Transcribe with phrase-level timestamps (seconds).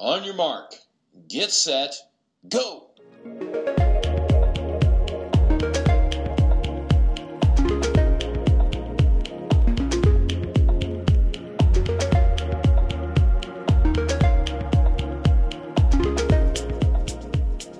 [0.00, 0.74] On your mark,
[1.26, 1.92] get set,
[2.48, 2.92] go!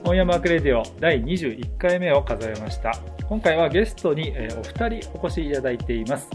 [0.03, 2.99] 本屋マークレディオ第21回目を数えました。
[3.29, 6.29] 今回はゲストにえお二人お越しいただいています。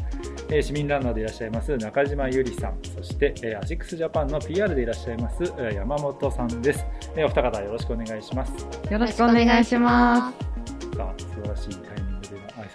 [0.49, 2.77] えー市民ランナーでいらっしゃいます中島ゆりさん。
[2.95, 6.85] そしてえーアシックスジャパンの PR でいらっしゃいますえー山本さんです。
[7.15, 8.51] えーお二方よろしくお願いします。
[8.91, 10.97] よろしくお願いします。
[10.97, 12.67] さあ素晴らしいタイミングでの挨拶、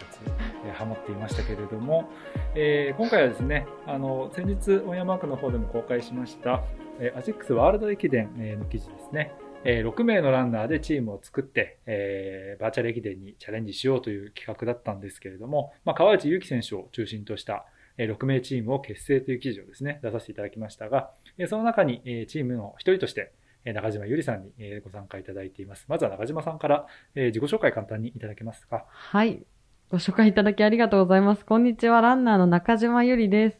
[0.66, 2.08] えーハモっていましたけれども、
[2.54, 6.62] えー今回はですねあの先日オンヤマークの方でも公開しました、
[6.98, 9.32] えーアシックスワールド駅伝えーの記事ですね、
[9.64, 17.66] えー6名のランナーでチームを作って、えーバーチャル駅伝にチャレンジしようという企画だったんですけれども、まあ、川内優輝選手を中心とした
[17.98, 23.32] えー6名チームを結成という記事をですね、出させていただきましたが、えその中にえチームの一人として、
[23.64, 25.84] え中島ゆりさんにえご参加いただいています。
[25.88, 28.84] まずは中島さんから、え自己紹介簡単にいただけますか。
[28.88, 29.42] はい。
[29.90, 31.44] ご紹介いただきありがとうございます。
[31.44, 33.58] こんにちは、ランナーの中島ゆりです。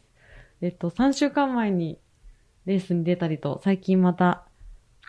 [0.61, 1.99] えっと、3週間前に
[2.65, 4.45] レースに出たりと、最近また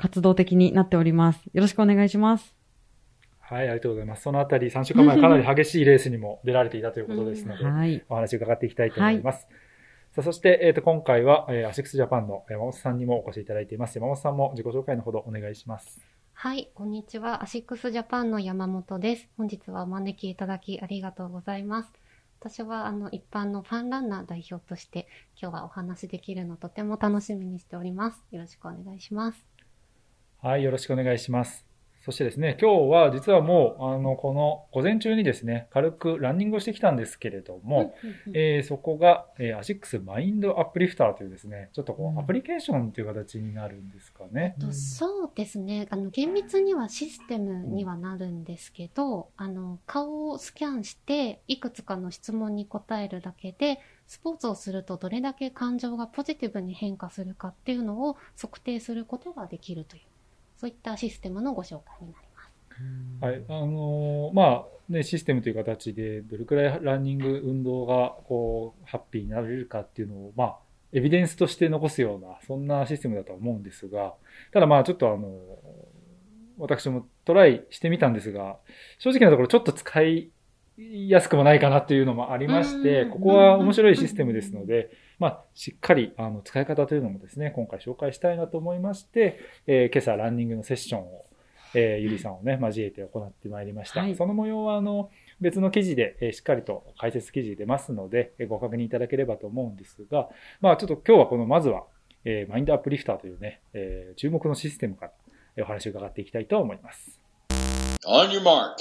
[0.00, 1.44] 活動的になっております。
[1.52, 2.54] よろしくお願いします。
[3.38, 4.22] はい、ありがとうございます。
[4.22, 8.02] そのあたり3週間前かなり激しいレースにも出られていたということですので、 はい。
[8.08, 9.46] お話を伺っていきたいと思います。
[10.12, 13.96] さあそして、えっ、と、今回は、えーアシックスジャパンの山本さんにもお越しいただいています。
[13.96, 16.00] 山本さんも自己紹介のほどお願いします。
[16.32, 17.42] はい、こんにちは。
[17.42, 19.28] アシックスジャパンの山本です。
[19.36, 21.92] 本日はお招きいただきありがとうございます。
[22.40, 25.06] 私はあの一般のファンランナー代表として
[25.40, 28.24] 今日はお話しできるのをとても楽しみにしております。
[28.30, 29.49] よろしくお願いします。
[30.42, 31.66] はい、よろしくお願いします。
[32.02, 37.94] そしてですね、今日は実はもう、あの、この午前中にですね、軽くランニングをしてきたんですけれども、
[38.32, 44.56] えーそこが、えー、アシックス Mind Uplifter というですね、ちょっとこうんう、アプリケーションという形になるんですかね。
[44.58, 45.88] とそうですね。
[45.90, 60.02] あの、厳密にはシステムにはなるんですけど、あの、顔をスキャンして、いくつかの質問に答えるだけで、スポーツをするとどれだけ感情がポジティブに変化するかっていうのを測定することができるという、
[60.60, 63.24] そういったシステムのご紹介になります。
[63.24, 70.56] はい、あのーまあ、ね、システムという形で、どれくらいランニング、運動が、こう、ハッピーになれるかっていうのを、まあ、
[70.92, 74.12] エビデンスとして残すような、そんなシステムだとは思うんですが、
[74.52, 75.38] ただまあ、ちょっとあの、
[76.58, 78.58] 私もトライしてみたんですが、
[78.98, 80.30] 正直なところちょっと使い
[80.76, 91.26] やすくもないかなっていうのもありまして、うんここは面白いシステムですので、まあ、しっかりあの使い方というのもですね、今回紹介したいなと思いまして、えー今朝ランニングのセッションを、
[91.74, 94.00] えーゆりさんをね、交えて行ってまいりました。
[94.00, 95.10] はいその模様は、あの、
[95.40, 100.30] 別の記事で、えーしっかりと解説記事出ますので、えーご確認いただければと思うんですが、
[100.62, 101.84] まあ、ちょっと今日はこの、まずは、
[102.24, 105.12] えーマインドアップリフターというね、えー注目のシステムから、
[105.56, 107.20] えーお話を伺っていきたいと思います。
[108.06, 108.76] On your mark,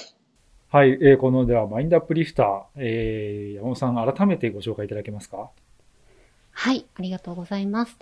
[0.69, 5.51] はい、えーこのではマインドアップリフター、えー山本さん改めてご紹介いただけますか？
[6.59, 7.97] はい、ありがとうございます。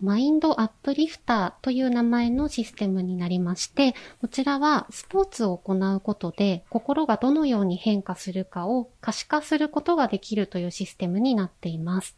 [0.00, 12.16] マインドアップリフターという名前のシステムになりまして、こちらはスポーツを行うことで心がどのように変化するかを可視化することができるというシステムになっています。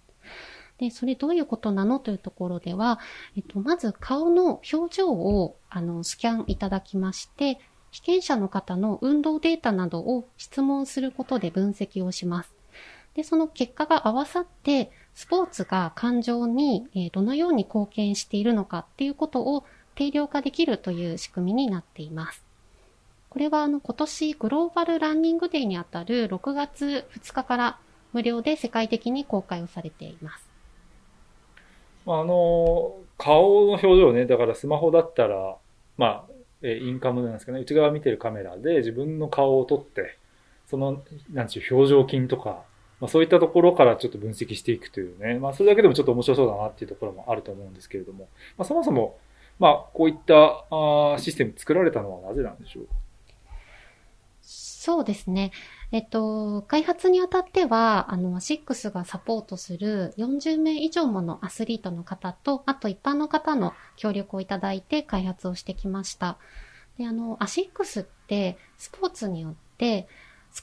[0.78, 2.98] で、それどういうことなのというところでは、
[3.36, 7.58] えっと、まず顔の表情をあのスキャンいただきまして、
[7.91, 12.61] 被験者の方の運動データなどを質問することで分析をします。
[13.14, 19.64] で、その結果が合わさって、スポーツが感情に、えーどのように貢献しているのかっていうことを
[19.94, 22.42] 定量化できるという仕組みになっています。
[23.28, 27.78] これはあの今年グローバルランニングデーにあたる6月2日から
[28.12, 30.48] 無料で世界的に公開をされています。
[32.06, 35.56] あの、顔の表情ね、だからスマホだったら、
[35.96, 36.24] まあ、
[36.62, 40.18] えーインカムなんですかね、内側見てるカメラで自分の顔を撮って、
[40.66, 41.02] その、
[41.32, 42.64] なんちゅう、表情筋とか、
[43.02, 49.18] まあそういったところからちょっと分析していくというね、まあそれだけでもちょっと面白そうだなっていうところもあると思うんですけれども、まあそもそも、
[49.58, 52.86] まあこういったあシステム作られたのはなぜなんでしょう？
[54.44, 55.53] そうですね。
[55.92, 66.38] えっと、開発にあたっては、あの、アシックスがサポートする40名以上ものアスリートの方と、あと一般の方の協力をいただいて開発をしてきました。
[66.98, 70.09] で、あの、アシックスってスポーツによって、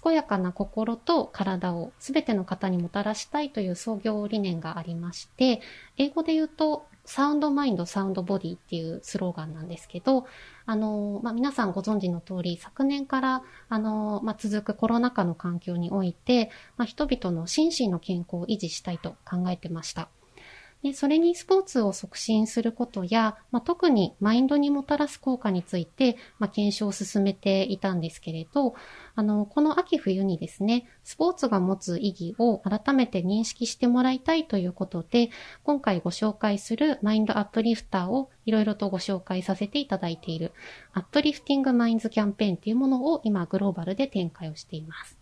[0.04, 5.62] 健やかな心と体を全ての方にもたらしたいという創業理念がありまして、
[5.98, 10.28] 英語で言うと、 Sound Mind、Sound Body っていうスローガンなんですけど、
[10.68, 20.10] あの、まあ、皆さんご存知の通り、昨年から、あの、まあ、続くコロナ禍の環境において、まあ、人々の心身の健康を維持したいと考えてました。
[20.81, 28.76] で、それにスポーツを促進することや、まあ、特にマインドにもたらす効果について、まあ、検証を進めていたんですけれど、
[29.16, 35.31] あの、この秋冬にですね、スポーツが持つ意義を改めて認識してもらいたいということで、
[35.64, 40.54] 今回ご紹介するマインドアップリフターをいろいろとご紹介させていただいている、
[40.94, 45.19] アップリフティングマインズキャンペーンっていうものを今グローバルで展開をしています。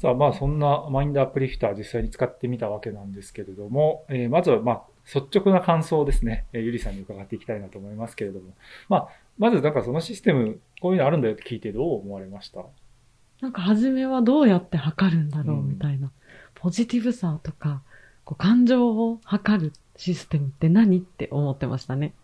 [0.00, 4.82] さあ、まあそんなマインドアップリフター実際に使ってみたわけなんですけれども、えーまずはまあ
[5.14, 8.54] 率直な感想をですね、えーゆりさんに伺っていきたいなと思いますけれども、
[8.88, 12.64] まあ、まずなんかそのシステム、こういうのあるんだよって聞いてどう思われました？
[13.42, 16.10] なんか初めはどうやって測るんだろううんみたいな。
[16.54, 17.82] ポジティブさとか、
[18.24, 22.14] こう感情を測るシステムって何って思ってましたね。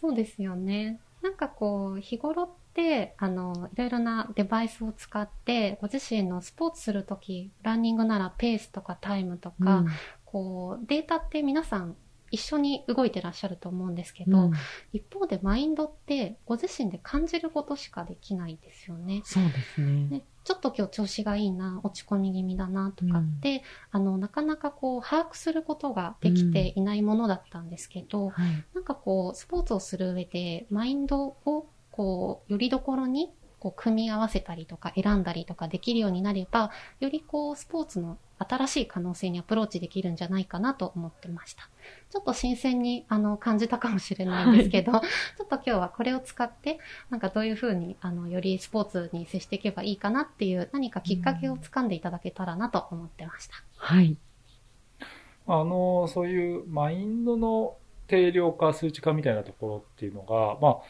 [0.00, 0.98] そうですよね。
[1.22, 9.86] なんかこう、日頃って、あの、いろいろなデバイスを使って、ご自身のスポーツするとき、ランニングならペースとかタイムとか、うん
[10.24, 11.94] こう、データって皆さん
[12.32, 14.52] 一緒に動いてらっしゃると思うんですけど、うん
[14.92, 19.20] 一方でマインドってご自身で感じることしかできないですよね。
[19.24, 20.06] そうですね。
[20.08, 28.64] ね、ちょっと今日調子がいいな、落ち込み気味だなとかって、あの、なかなかこう、把握することができていないものだったんですけど、はい。
[28.74, 33.30] なんかこう、スポーツをする上で、マインドを、こう、よりどころに、
[33.60, 41.68] こう、組み合わせたりとか、選んだりとかできるようになれば、よりこう、スポーツの新しい可能性にアプローチできるんじゃないかなと思ってました。
[42.10, 44.98] ちょっと新鮮に、あの、感じたかもしれないんですけど、 ちょ
[45.44, 46.78] っと今日はこれを使って、
[47.10, 53.54] なんかどういうふうに、あの、よりスポーツに接していけばいいかなっていう、何かきっかけをつかんでいただけたらなと思ってました。
[53.76, 54.16] はい。
[55.46, 60.82] あの、そういうマインドの定量化、数値化みたいなところっていうのが、まあ、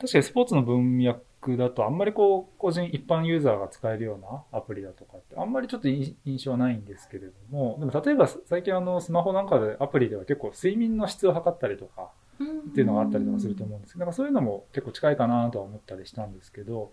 [0.00, 12.10] 確かにスポーツの文脈だとあんまりこう、個人、一般ユーザーが使えるようなアプリだとかって、あんまりちょっと印印象はないんですけれども、でも例えば最近あの、スマホなんかでアプリでは結構睡眠の質を測ったりとか、
[12.40, 13.94] っていうのがあったりとかすると思うんです。
[13.94, 16.92] けど、なんかそういうのも結構近いかなとは思ったりしたんですけど、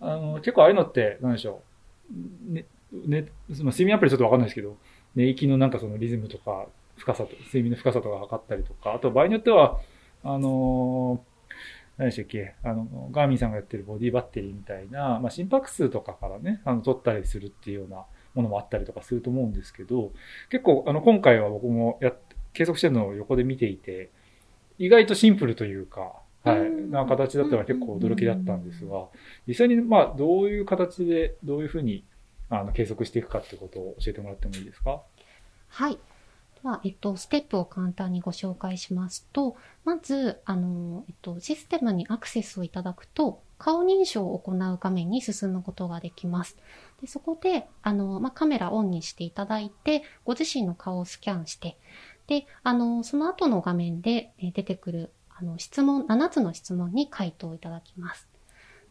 [0.00, 1.62] あの、結構ああいうのって、なんでしょ
[2.10, 2.66] う、ね、
[3.06, 4.76] ね、その睡眠アプリちょっとわかんないですけど、
[5.14, 6.66] 寝息のなんかそのリズムとか、
[6.96, 9.78] 深さと、睡眠の深さとか測ったりとか、あと場合によっては、
[10.24, 11.33] あのー
[11.96, 18.04] 何でしたっけ、あの、ガーミンさんがやってるボディバッテリーみたいな、まあ、心拍数とかからね、あの、取ったりするっていうような
[18.34, 20.12] ものもあったりとかすると思うんですけど、
[20.50, 22.18] 結構、あの、今回は僕もやっ、
[22.52, 24.10] 計測してるのを横で見ていて、
[24.78, 26.12] 意外とシンプルというか、
[26.42, 26.90] はい、うん。
[26.90, 29.06] な形だったのは結構驚きだったんですが、
[29.46, 32.04] 実際に、まあ、どういう形で、どういうふうに、
[32.50, 35.00] あの、計測していくかってことを教えてもらってもいいですか？
[35.68, 35.98] はい。
[36.64, 46.56] では、えっと、ステップを簡単にご紹介しますと、まず、あの、えっと、システムにアクセスをいただくと、顔認証を行う画面に進むことができます。
[47.02, 51.76] でそこで、あの、まあ、カメラオンにしていただいて、ご自身の顔をスキャンして、
[52.28, 58.26] で、あの、その後の画面で出てくる、あの、質問、7つの質問に回答いただきます。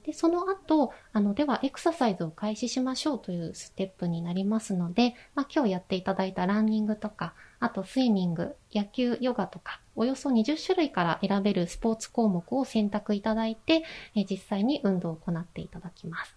[0.03, 13.83] で、その後、あの、では、エクササイズを開始しましょうというステップになりますので、まあ、今日やっていただいたランニングとか、あとスイミング、野球、ヨガとか、およそ20種類から選べるスポーツ項目を選択いただいて、
[14.15, 16.35] え実際に運動を行っていただきます。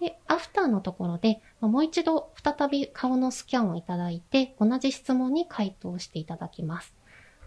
[0.00, 6.94] で、アフターのところで、もう一度再び顔のスキャンをいただいて、同じ質問に回答していただきます。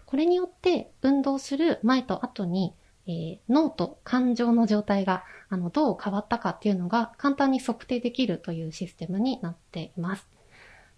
[0.05, 2.75] これによって、運動する前と後に、
[3.07, 10.27] えー脳と感情の状態があのどう変わったかっていうのが簡単に測定できるというシステムになっています。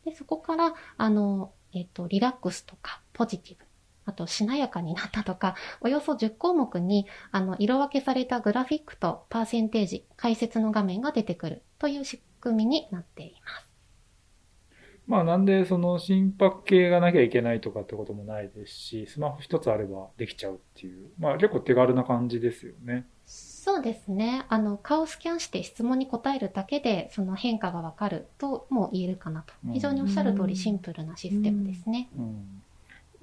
[0.03, 3.65] でそこから、あの、えっ、と、リラックスとか、ポジティブ、
[4.05, 13.73] あと、しなやかになったとか、およそ10項目に、あの、色分けされたグラフィックとパーセンテージ、解説の画面が出てくるという仕組みになっています。
[15.05, 23.05] まあなんでその心拍計がなきゃいけないとかってこともないですし、スマホ一つあればできちゃうっていう、まあ結構手軽な感じですよね。
[23.63, 24.45] そうですね。
[24.49, 29.53] あの、顔をスキャンして質問に答えるだけで、その変化がわかるとも言えるかなと。
[29.71, 32.09] 非常におっしゃる通りシンプルなシステムですね。
[32.17, 32.61] うん。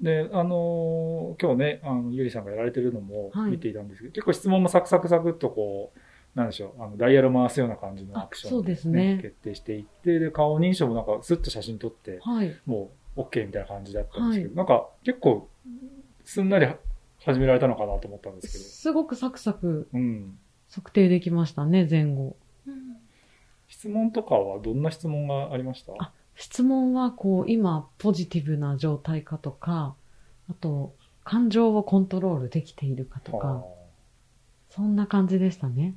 [0.01, 5.99] で、あのー今日ね、あの、ゆりさんがやられてるのもはい見ていたんですけど、結構質問もサクサクサクっとこう、
[6.33, 12.55] なんでしょう、あの、ダイヤル回すような感じのアクションあそうですね決定していって、で、顔認証もなんかスッと写真撮って、はい。
[12.65, 15.47] もう OK みたいな感じだったんですけど、なんか結構
[16.25, 16.65] すんなり
[17.25, 18.63] 始められたのかなと思ったんですけど。
[18.63, 20.37] すごくサクサクうん。
[20.69, 22.35] 測定できましたね、前後。
[22.67, 22.97] うん
[23.67, 25.93] 質問とかはどんな質問がありました？
[25.97, 29.95] あ質問は、こう、今、ポジティブな状態かとか、
[30.49, 33.65] あと、感情をコントロールできているかとはか、
[34.69, 35.95] そんな感じでしたね。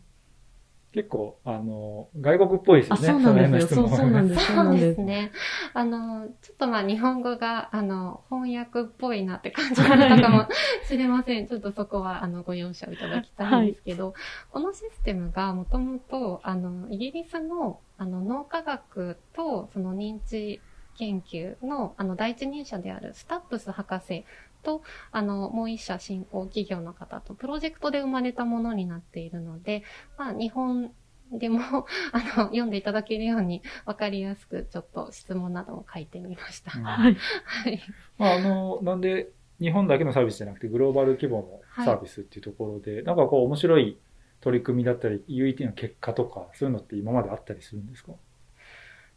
[0.94, 3.08] 結構、あの、外国っぽいですよあ、ね。
[3.08, 3.88] そうなんですよ。
[3.88, 4.46] そうそうなんです。
[4.54, 5.32] そうですね。
[5.72, 10.46] あの、ちょっとまあ日本語が、あの、翻訳っぽいなって感じられたかも
[10.86, 11.48] しれません。
[11.48, 14.14] ちょっとそこは、あの、ご容赦をいただきたいんですけど、
[14.52, 20.60] このシステムがもともと、あの、イギリスの、あの、脳科学と、その認知
[20.96, 24.24] 研究の、あの、第一人者であるスタップス博士
[24.64, 29.84] と、あの、もう一社新興企業の方と、プロジェクトで生まれたものになっているので、
[30.18, 30.92] まあ、日本
[31.32, 31.60] でも、
[32.12, 36.72] あの、読んでいただけるように、わかりやすく、ちょっと質問なども書いてみました。
[36.76, 37.16] うんはい。
[37.44, 37.80] はい。
[38.18, 39.30] まあ、あの、なんで、
[39.60, 43.98] 日本だけのサービスじゃなくて、グローバル規模のサービスっていうところで、なんかこう、面白い
[44.40, 48.12] 取り組みだったり、UET の結果とか、そういうのって今まであったりするんですか？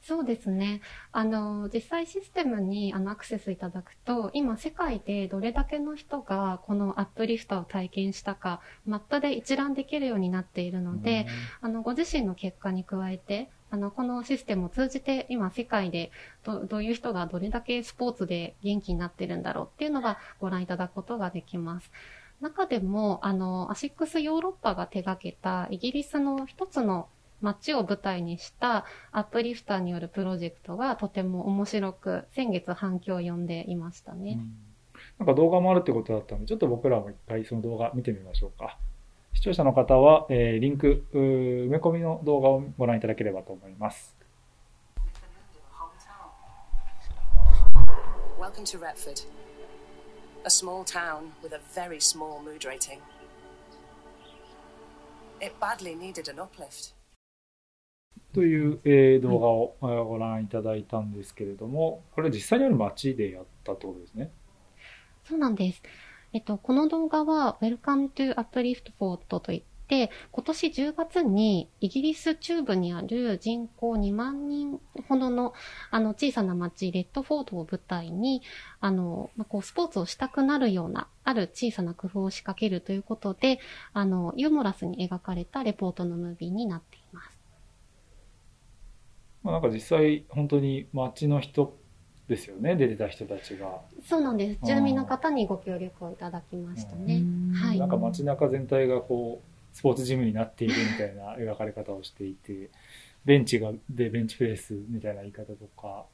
[0.07, 0.79] そうですね。
[1.11, 11.27] あの、実際システムにあのアクセスいただくと、今世界でどれだけの人がこのアップリフターを体験したか、マップで一覧できるようになっているので、
[11.59, 16.11] あの、ご自身の結果に加えて、あの、このシステムを通じて今世界で
[16.45, 21.91] どどういう人がどれだけスポーツで元気になってるんだろうっていうのがご覧いただくことができます。
[22.39, 27.09] 中でも、あの、アシックスヨーロッパが手掛けたイギリスの一つの
[27.41, 34.37] 街を舞台にしたアップリフターによるプロジェクトがとても面白く、先月反響を呼んでいましたね。
[34.39, 34.67] うん
[35.19, 38.77] なんか動画もあるってことだったので、ちょっと僕らも一回その動画見てみましょうか。
[39.33, 44.15] 視聴者の方は、えーリンク、埋め込みの動画をご覧いただければと思います。
[48.39, 49.25] Welcome to Retford,
[50.45, 52.99] a small town with a very small mood rating.
[55.39, 56.96] It badly needed an uplift.
[58.33, 64.31] という、えー動画を、ご覧いただいたんですけれども、これ実際にある街でやったってことですね。
[65.23, 65.81] そうなんです。
[66.33, 75.53] えっと、この動画は Welcome to Uplift Fort といって、今年10月にイギリス中部にある人口2万人ほどの
[75.89, 78.41] あの小さな町レッドフォードを舞台に、
[78.79, 83.59] あの、まあこうスポーツをしたくなるようなある小さな工夫を仕掛けるということで、
[83.93, 86.96] あの、ユーモラスに描かれたレポートのムービーになってい
[89.43, 91.77] まあ、なんか実際、本当に街の人
[92.27, 93.81] ですよね、出てた人たちが。
[94.05, 94.59] そうなんです。
[94.65, 97.23] 住民の方にご協力をいただきましたね。
[97.53, 102.69] はいなんか街中全体がこう、スポーツジムになっているみたいな描かれ方をしていて、
[103.25, 106.05] ベンチが、で、ベンチプレスみたいな言い方とか、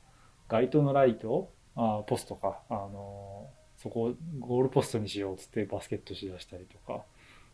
[0.48, 7.04] 街灯のライト、あポストか、あの、そこをゴールポストにしようっつってバスケットしだしたりとか、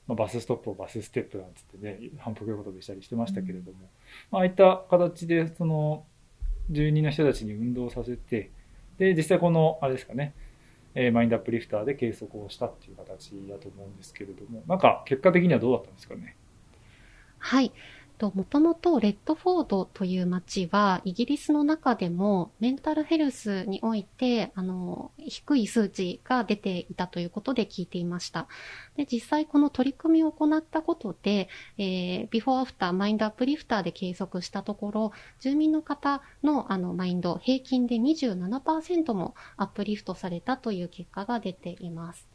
[0.09, 3.77] まあ、バスストップをバスステップなんつってね、反復横跳びしたりしてましたけれども、
[4.31, 6.03] まあああいった形で、その、
[6.71, 8.49] 住人の人たちに運動させて、
[8.97, 10.33] で、実際この、あれですかね、
[10.95, 16.35] えーマインドアップリフターで計測をしたっていう形だと思うんですけれども、なんか結果的にはどうだったんですかね？
[17.37, 17.71] はい。
[18.19, 28.47] と、もともとレッドフォードという街は、イギリスの中でもメンタルヘルスにおいて、あの、低い数値が出ていたということで聞いていました。
[28.97, 31.47] で、実際この取り組みを行ったことで、
[31.77, 42.28] えー、ビフォーアフター、マインドアップリフターで計測したところ、住民の方のあの、マインド、平均で27%もアップリフトされたという結果が出ています。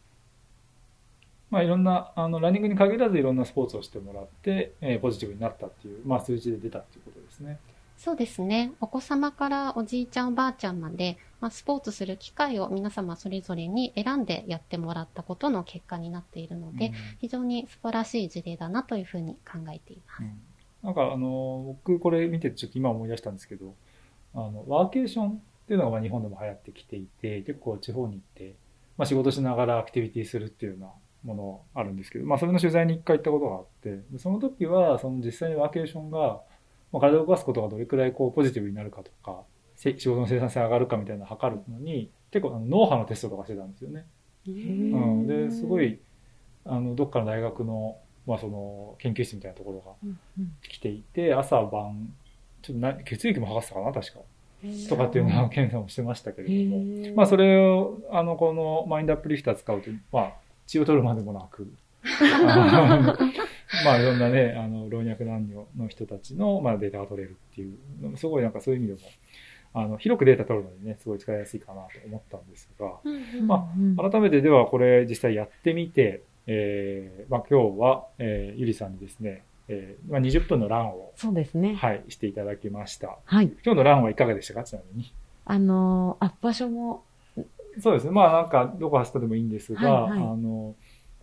[1.50, 7.58] まあいろんな、あの、ランニングに限らずいろんなスポーツをしてもらって、えーポジティブになったっていう、まあ数字で出たっていうことですね。
[7.96, 8.72] そうですね。
[8.80, 20.22] お子様からおじいちゃんおばあちゃんまで、まあ、スポーツする機会を皆様それぞれに選んでやってもらったことの結果になっているので、うん非常に素晴らしい事例だなというふうに考えています。
[20.22, 20.40] うん
[20.84, 23.74] なんかあの、僕これ見てちょっと今思い出したんですけど、
[24.34, 28.54] あの、ワーケーションっていうのがまあ日本でも流行ってきていて、結構地方に行って、
[28.98, 30.88] まあ仕事しながらアクティビティするっていうような
[31.24, 36.40] ものあるんですけど、まあそれの取材に一回行ったことがあって、でその時はその実際にワーケーションが、
[36.92, 39.42] まあ、体を動かすことがどれくらいこうポジティブになるかとか、
[39.74, 44.06] せ仕事の生産性上がるかみたいなのを測るのに、結構あの脳波のテストとかしてたんですよね。
[44.46, 45.98] うん、で、すごい、
[46.64, 52.14] あの、どっかの大学の、まあその、研究室みたいなところがうんうん来ていて、朝晩、
[52.62, 54.20] ちょっとな血液も測ってたかな、確か。
[54.88, 57.14] とかっていうのを検査もしてましたけれども。
[57.14, 60.32] まあそれを、あの、このマインドアップリフター使うと、まあ、
[60.66, 61.66] 血を取るまでもなく、
[63.84, 69.08] まあいろんなね、あの、老若男女の人たちの、まあ、データが取れるっていう、すごいなんかそういう意味でも、
[69.76, 73.00] あの、広くデータ取るのにね、すごい使いやすいかなと思ったんですが、
[73.46, 81.74] まうん改めてではこれ実際やってみて、えーまあ、今日は、えーゆりさんにですね、えーまあ、20分のランを、そうですね。
[81.74, 83.16] はい、していただきました。
[83.24, 83.46] はい。
[83.64, 84.64] 今日のランはいかがでしたか？
[84.64, 85.12] ちなみに。
[85.46, 87.02] あのー、あ、場所も、
[87.80, 88.10] そうですね。
[88.10, 90.74] まあなんか、どこ走ったでもいいんですが、はいはいあの、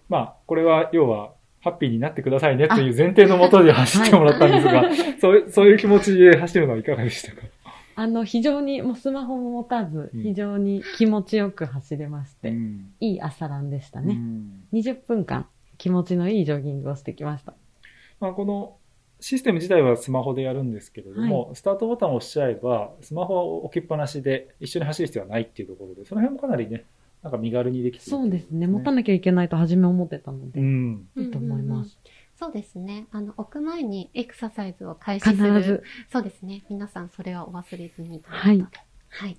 [0.09, 4.83] まあ、これは要は、ハッピーになってくださいねという前提のもとで走ってもらったんですが、
[5.21, 7.43] そういうそういう気持ちで走るのはいかがでしたか？
[7.95, 14.15] あの、非常に、もうスマホも持たずうん、非常に気持ちよく走れまして、んいい朝ランでしたうね。
[14.15, 15.45] ん20分間、
[15.77, 17.53] 気持ちのいいジョギングをしてきました。
[18.19, 18.77] まあ、この
[19.21, 26.85] システム自体はスマホでやるんですけれども、スタートボタンを押しちゃえば、スマホは置きっぱなしで一緒に走る必要はないっていうところで、その辺もかなりね、
[27.21, 28.65] なんか身軽にできてるそうですね。
[28.65, 31.07] 持たなきゃいけないと初め思ってたのうで、ん。
[31.15, 31.99] いいと思います。
[32.35, 33.05] そうですね。
[33.11, 35.53] あの、置く前にエクササイズを開始する。
[35.53, 35.83] 必ず。
[36.11, 36.63] そうですね。
[36.67, 38.23] 皆さんそれはお忘れずに。
[38.25, 38.65] はい。
[39.09, 39.37] はい。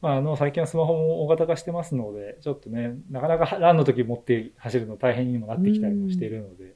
[0.00, 6.74] まあ、あの、最近はスマホも大型化してますので、ちょっとね、なかなかランの時持って走るの大変にもなってきたりもしているので、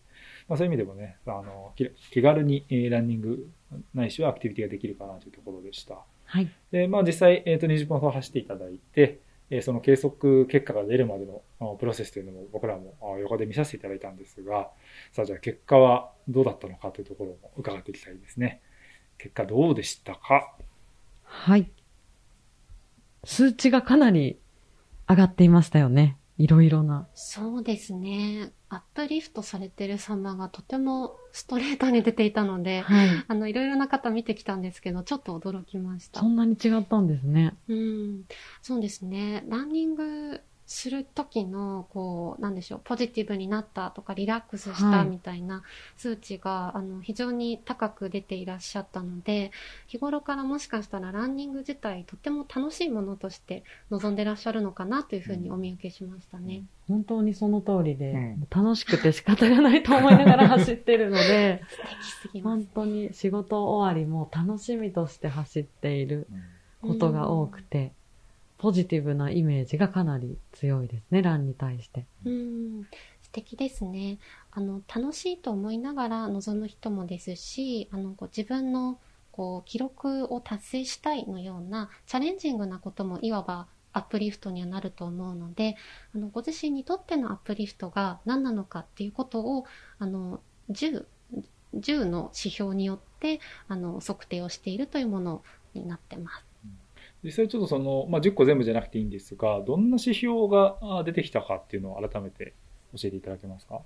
[0.49, 3.51] まあ、そういう意味でもね、あの、気気軽にえーランニング
[3.95, 5.99] ないしはアクティビティができるかなというところでした。
[6.25, 6.49] はい。
[6.71, 11.43] で、まあ実際、えっ、と、20分ほど走っていただいて、えーその計測結果が出るまでの
[11.81, 14.71] プロセスというのも僕らもあ横で見させていただいたんですが、
[15.13, 18.61] さあじゃあ結果はどうだったのかというところも伺っていきたいですね。
[19.17, 20.55] 結果どうでしたか？
[21.25, 21.71] はい。
[23.25, 24.39] 数値がかなり
[25.09, 26.19] 上がっていましたよね。
[26.37, 27.09] いろいろな。
[27.15, 28.53] そうですね。
[28.71, 33.25] アップリフトされてる様がとてもストレートに出ていたので、はい。
[33.27, 36.27] あの、いろいろな方見てきたんですけど、ちょっと驚きましたそ。
[36.29, 37.57] んなに違ったんですね。
[37.69, 38.25] うん。
[38.63, 39.45] そうですね。
[39.49, 45.63] ランニングする時の、こう、なんでしょう、ポジティブになったとか、リラックスしはいたみたいな
[45.97, 49.51] 数値が、あの、非常に高く出ていらっしゃったので、
[49.87, 56.65] 日頃からもしかしたらランニング自体、とても楽しいものとして望んでらっしゃるのかなというふうにお見受けしましたね。
[56.87, 62.67] 本当にその通りで、うん楽しくて仕方がないと思いながら走ってるので、素敵すぎます本。
[62.75, 66.27] 当に仕事終わりも楽しみとして走っている
[66.83, 67.93] ことが多くて、
[68.59, 72.07] ポジティブなイメージがかなり強いですね、ランに対して。
[72.25, 72.85] うん、
[73.23, 74.19] 素敵ですね。
[74.51, 78.99] あの、楽しいと思いながら望む人もですし、あの、こう自分の、
[79.31, 85.77] こう、記録を達成したいのような、チャレンジングなこともいわばアップリフトにはなると思うので、
[86.15, 89.67] あの、ご自身にとってのアップリフトが何なのかっていうことを、
[89.99, 91.07] あの、10、
[91.77, 95.43] 10の指標によって、あの、測定をしているというもの
[95.75, 96.48] になってます。
[97.23, 102.55] 実際ちょっとその、まあ、10個全部じゃなくていいんですが、どんな指標があ出てきたかっていうのを改めて
[102.97, 103.81] 教えていただけますか？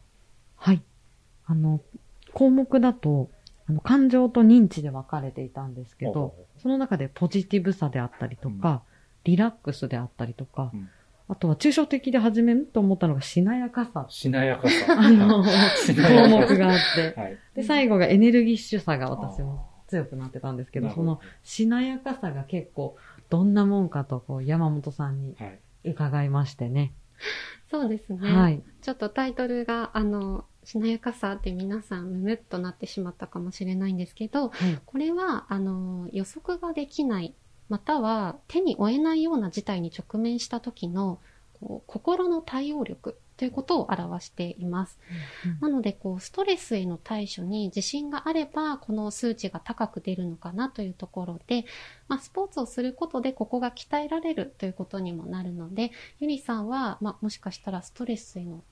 [0.57, 0.83] はい。
[1.47, 1.81] あの、
[2.35, 3.31] 項目だと、
[3.67, 8.83] あの、感情と認知で分かれていたんですけどその中でポジティブさであったりとか、
[9.25, 10.89] リラックスであったりとか、うん
[11.29, 14.05] あとは抽象的で始めると思ったのがしなやかさ。
[14.11, 14.97] しなやかさ。
[14.99, 17.19] あの、 項目があって。
[17.19, 17.39] はい。
[17.55, 22.97] で、最後がエネルギッシュさが私も強くなってたんですけど、そのしなやかさが結構
[23.33, 25.59] どんなもんかとこう山本さんにはい。
[25.85, 26.93] 伺いましてね。
[27.71, 28.19] そうですね。
[28.31, 28.63] はい。
[28.83, 34.79] ちょっとタイトルが、あの、しなやかさって皆さんムムっとなってしまったかもしれないんですけど、はい。
[34.85, 37.35] これは、あの、予測ができない、
[37.71, 41.19] または手に負えないような事態に直面した時の、
[41.55, 45.01] こう心の対応力ということを表しています。
[45.61, 51.65] なので、こう、ストレスへの対処に自信があれば、この数値が高く出るのかなというところで、
[52.07, 58.63] まあ、スポーツをすることでここが鍛えられるということにもなるので、ゆりさんは、まあ、もしかしたらストレスへの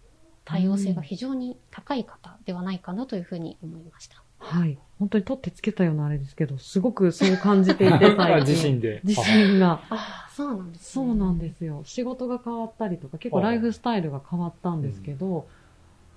[0.44, 4.22] 対応性が非常に高い方ではないかなというふうに思いました。
[4.38, 4.78] はい。
[5.00, 8.38] 本当に取ってつけたようなあれですけど、すごくそう感じていて、 最近。
[8.40, 9.00] 自信で。
[9.02, 9.80] 自信が。
[9.88, 11.80] ああ、そうなんです、そうなんですよ。
[11.84, 15.46] 仕事が変わったりとか、結構ライフスタイルが変わったんですけど、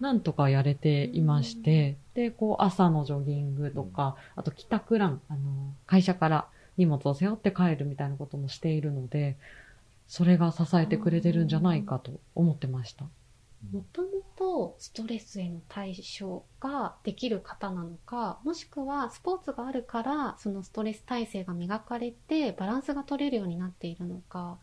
[0.01, 5.39] なんとかやれていまして、で、こう朝のジョギングとか、あと帰宅ラン、あの、
[5.87, 9.37] 会社から荷物を背負って帰るみたいなこともしているので、
[10.09, 13.05] それが支えてくれてるんじゃないかと思ってました。
[13.71, 24.57] もともとストレスへの対処ができる方なのか、もしくはスポーツがあるから、そのストレス耐性が磨かれて、バランスが取れるようになっているのか、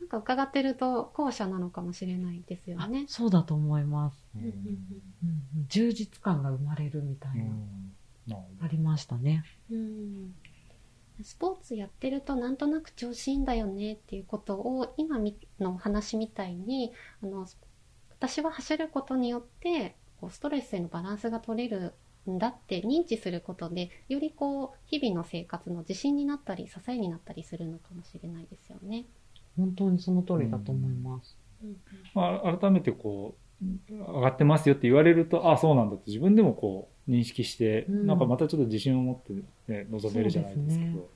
[0.00, 3.04] なんか伺ってると後者なのかもしれないですよあね。
[3.08, 4.78] そうだと思います、うん。
[5.68, 7.32] 充実感が生まれるみたい
[8.26, 9.44] な、ありましたね。
[9.70, 9.76] うん。
[9.76, 10.34] うん
[11.22, 17.46] スポーツやってるとなんとなく調子いいんだよねっていうことを今みのお話みたいにあの
[18.20, 21.94] 私は走ることによってこうストレスへのバランスが取れる
[22.30, 29.06] んだって認知することでよりこう日々の生活の自信になったり支えになったりするのかもしれないですよね。
[29.56, 31.36] 本当にその通りだと思います。
[31.64, 31.76] うん
[32.14, 41.08] まあ、改めてこう、上がってますよって言われると、ああ、そうなんだって自分でもこう、認識して、うんなんかまたちょっと自信を持って、ね、臨めるじゃないですけど。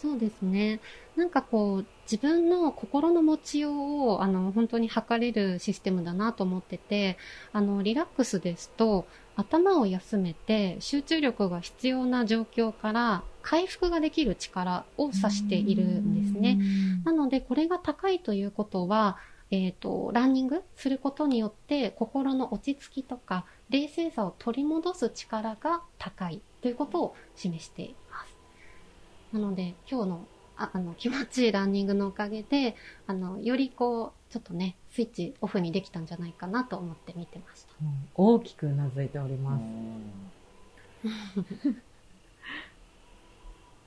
[0.00, 0.80] そうですね。
[1.16, 7.16] なんかこう、自分の心の持ちようを、あの、本当に測れるシステムだなと思ってて、
[7.52, 9.06] あの、リラックスですと、
[9.36, 16.58] 頭を休めて集中力が必要な状況から回復ができる力を指しているんですね。
[17.04, 19.18] なので、これが高いということは、
[19.50, 28.35] えっ、と、ランニングすることによって心の落ち着きとか冷静さを取り戻す力が高いということを示しています。
[29.32, 30.26] なので、今日の
[30.58, 37.72] ああの気持ちいいランニングのおかげで、あの、よりこう、ちょっとね、スイッチオフにできたんじゃないかなと思って見てました。
[37.82, 38.08] うん。
[38.14, 39.62] 大きくうなずいております。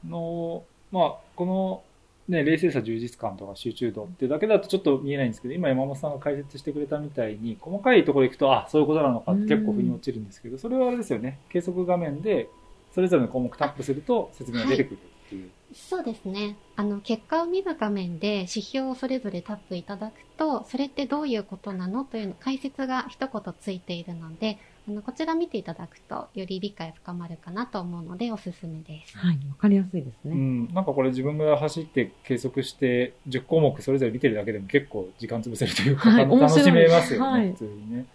[0.07, 1.83] の、まあ、この、
[2.27, 12.47] ね、冷静さ、充実感とか集中度ってだけだとちょっと見えないんですけど、今山本さんが解説してくれたみたいに、細かいところ行くと、あ、そういうことなのかって結構腑に落ちるんですけど、それはあれですよね、計測画面で、
[12.93, 14.99] それぞれの項目タップすると説明が出てくる
[15.29, 15.49] っていう。
[15.73, 16.57] そうですね。
[16.75, 29.15] あの、結果を見る画面で指標をそれぞれタップいただくと、それってどういうことなのというの解説が一言ついているので、あの、こちら見ていただくと、より理解深まるかなと思うので、おすすめです。
[29.17, 30.31] はい、わかりやすいですね。
[30.31, 38.05] うん、なんかこれ自分が走って計測して10項目それぞれ見てるだけでも結構時間潰せるというか、はい楽楽しめますよね、面白い普通にね。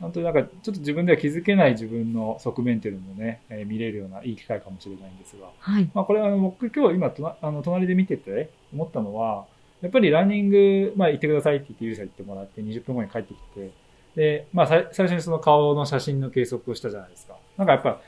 [0.00, 5.48] 本当になんかちょっと自分では気づけない自分の側面っていうのもね、えー見れるようないい機会かもしれないんですが。
[5.58, 5.90] はい。
[5.94, 9.46] まあこれはあの僕今日今となあの隣で見てて思ったのは、
[9.80, 13.70] やっぱりランニング、まあ行ってくださいって言ってゆうさん行ってもらって20分後に帰ってきて、
[14.16, 17.36] で、まあ最初にその顔の写真の計測をしたじゃないですか。
[17.56, 18.00] なんかやっぱ、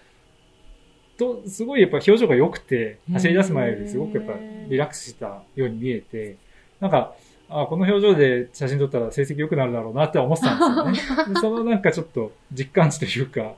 [1.20, 4.34] と、すごいやっぱ表情が良くて、走り出す前よりすごくやっぱ
[4.68, 6.36] リラックスしたように見えて、
[6.80, 7.14] なんか、
[7.50, 11.28] あこの表情で写真撮ったら成績良くなるだろうなって思ってたんですよね。
[11.34, 13.54] でそのなんかちょっと実感値というか、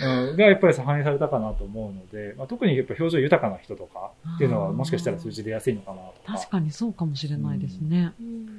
[0.00, 6.38] うん、がやっぱり反映されたかなと思うので、まあ、特にやっぱ表情豊かな人とかっていうのはもしかしたら数字出やすいのかなとか。
[6.38, 8.12] 確かにそうかもしれないですね。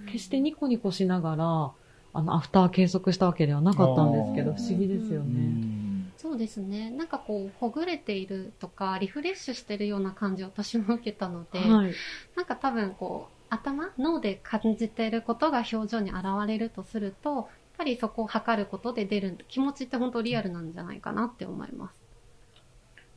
[0.07, 1.71] 決してニコニコしながら、
[2.13, 5.29] あの、アフター計測したわけではなかったんですけど、不思議ですようね。
[5.29, 6.91] んそうですね。
[6.91, 11.93] なんかこう、ほぐれているとか、リフレッシュしてるような感じを私も受けたので、はい。
[12.35, 17.45] なんか多分こう、頭、脳で感じていることが表情に現れるとすると、やっ
[17.77, 21.95] ぱりそこを測ることで出る気持ちって本当リアルなんじゃないかなって思います。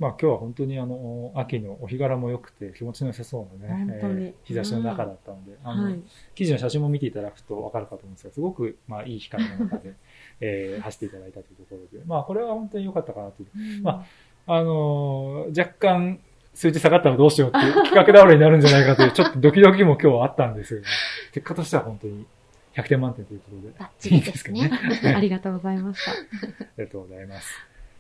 [0.01, 6.01] まあ今日は本当にあの、秋のお日柄も良くて気持ちの良さそうなね、えー日差しの中だったので、あの、はい。
[6.35, 9.94] 記事の写真も見ていただくと分かるかと思うんですが、すごく、まあ、いい光の中で、
[10.40, 13.83] えー走っていただいたというところで、まあ、これは本当に良かったかなという。
[13.83, 14.05] ま
[14.47, 16.18] あのー若干、
[16.55, 20.87] 数字下がったらどうしようっていう 企画倒れになるんじゃないかという、ちょっとドキドキも今日はあったんですが、
[21.33, 22.25] 結果としては本当に
[22.75, 24.69] 100点満点ということで、バッチリですね。
[24.69, 26.12] はいありがとうございました。
[26.12, 26.14] あ
[26.79, 27.49] りがとうございます。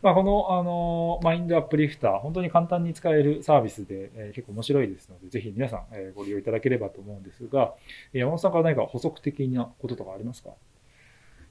[0.02, 7.72] まあ、この、あのーマインドアップリフター、本当に簡単に使えるサービスで、えー結構面白いですので、ぜひ皆さん、えーご利用いただければと思うんですが、
[8.12, 10.50] えー山本さんから何か補足的なこととかありますか？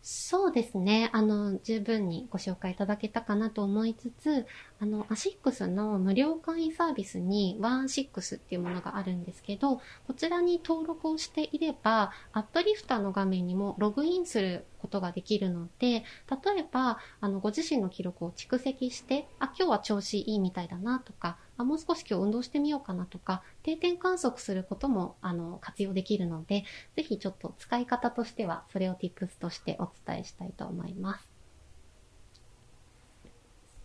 [0.05, 1.09] そうですね。
[1.13, 4.45] あの、十分にご紹介いただけたかなと思いつつ、
[4.83, 16.03] あの、アシックスの無料会員サービスに OneASICS っていうものがあるんですけど、こちらに登録をしていれば、アップリフターの画面にもログインすることができるので、例
[16.59, 26.65] えば、あの、ご自身の記録を蓄積して、あ、今日は調子いいみたいだなとか、あ、もう少し今日運動してみようかなとか、定点観測することも、あの、活用できるので、
[26.97, 31.32] ぜひちょっと使い方としては、それを tips としてお伝えしたいと思います。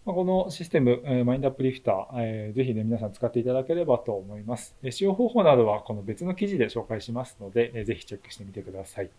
[0.08, 4.74] まあこのシステム、えーマインドアップリフター、えーぜひね、皆さん使っていただければと思います。
[4.82, 9.10] えー使用方法などはこの別の記事で紹介しますので、えーぜひチェックしてみてください。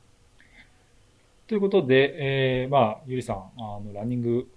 [1.45, 4.47] ということで、えーまあ、ゆりさん、あの、ランニング、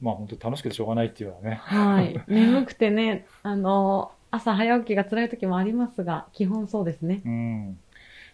[0.00, 2.18] まあ本当に楽しくてしょうがないっていうのはね、はい。
[2.28, 7.20] 眠くてね、あの、朝早起きが辛い時もありますが、基本そうですね。
[7.26, 7.78] うん。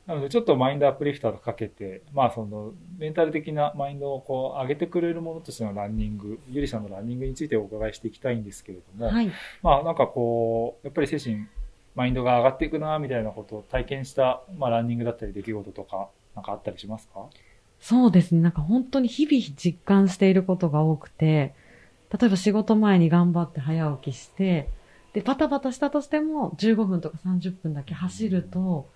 [0.07, 9.31] なので、ちょっとマインドアップリフターとかけて、まあ、その、メンタル的なマインドをこう、上げてくれるものとしてのランニング、ゆりさんのランニングについてお伺いしていきたいんですけれども、はい。
[9.63, 11.47] まあ、なんかこう、やっぱり精神、
[11.95, 17.27] マインドが上がっていくな、みたいなことを体験した、まあ、ランニングだったり出来事とか、なんかあったりしますか？
[17.81, 18.41] そうですね。
[18.41, 21.55] なんか本当に日々実感していることが多くて、
[22.17, 24.69] 例えば仕事前に頑張って早起きして、
[25.13, 28.89] で、パタパタしたとしても15分とか30分だけ走ると、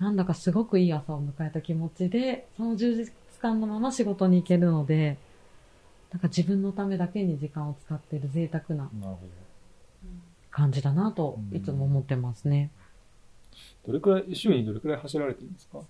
[0.00, 5.18] なんだかすごくいい朝を迎えた気持ちで、その充実感のまま仕事に行けるので、
[6.10, 8.90] なんか自分のためだけに時間を使っている贅沢な
[10.50, 12.70] 感じだなとうんいつも思ってますね。
[13.86, 13.92] ど。
[13.92, 15.80] どれくらい、週にどれくらい走られてるんですか？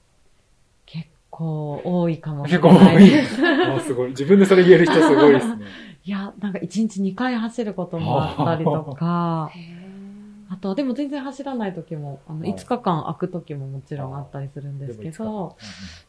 [0.87, 3.37] 結構多いかもし結れ構多いないです。。
[3.47, 4.11] あすごい。
[4.11, 5.65] 自分でそれ言える人すごいですね。
[6.05, 9.51] いや、なんか1日2回走ることもあったりとか、
[10.53, 12.51] あとは、でも全然走らない時も、あの、はい。
[12.53, 15.57] 5日間空く時ももちろんあったりするんですけど、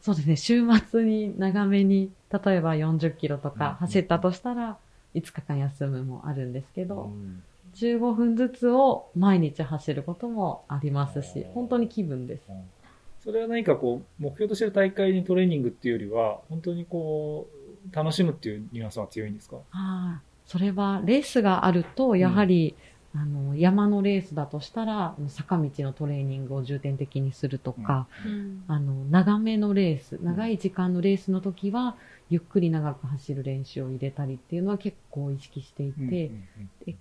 [0.00, 2.10] そうですね、週末に長めに、
[2.44, 4.78] 例えば40キロとうんか走ったとしたら、
[5.14, 7.12] 5日間休むもあるんですけど、うん。
[7.12, 7.42] うん
[7.74, 12.42] 15分ずつを毎日走ることもありますし、本当に気分です。
[13.24, 17.48] それは何かこう、目標としてる大会にトレーニングっていうよりは、本当にこ
[17.90, 19.56] う、楽しむっていうニュアンスが強いんですか？
[20.44, 22.76] それはレースがあると、やはり、
[23.14, 28.06] あの、山のレースだとしたら、坂道のトレーニングを重点的にするとか、
[28.68, 31.96] あの、長めのレース、長い時間のレースの時は、
[32.30, 36.30] ゆっくり長く走る練習を入れたりっていうのは結構意識していて、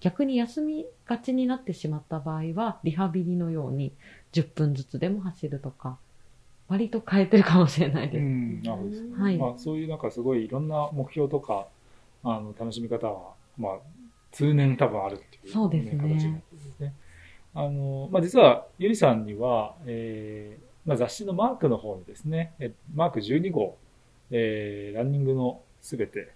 [0.02, 3.94] 逆に休みがちになってしまった場合は、リハビリのように
[4.34, 5.98] 10分ずつでも走るとか、
[6.68, 8.22] 割と変えてるかもしれないです。
[8.22, 9.24] うん、なるほどですね。
[9.24, 11.68] はいまあ、そういうなんかすごいいろんな目標とか、
[12.24, 13.74] あの、楽しみ方は、まあ、
[14.32, 16.94] 通年多分あるっていう、そうですね形になってるんですね。
[17.54, 23.78] あの、まあ、実は、ゆりさんには、えー、まあ、雑誌のマークの方にですね、えマーク12号、
[24.32, 26.32] えー、ランニングのすべて、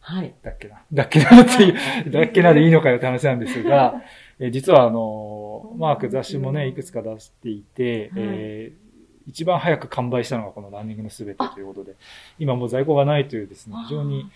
[0.00, 0.34] はい。
[0.42, 0.82] だっけな。
[0.92, 4.02] だっけなっていう、だっけなでいいのかよって話なんですが、
[4.38, 8.89] えー実はあの、マーク雑誌もね、いくつか出していて、えー
[9.26, 11.96] 一番早く完売したのがこのランニングのすべてということで、
[12.38, 14.30] 今もう在庫がないというですね、非常に。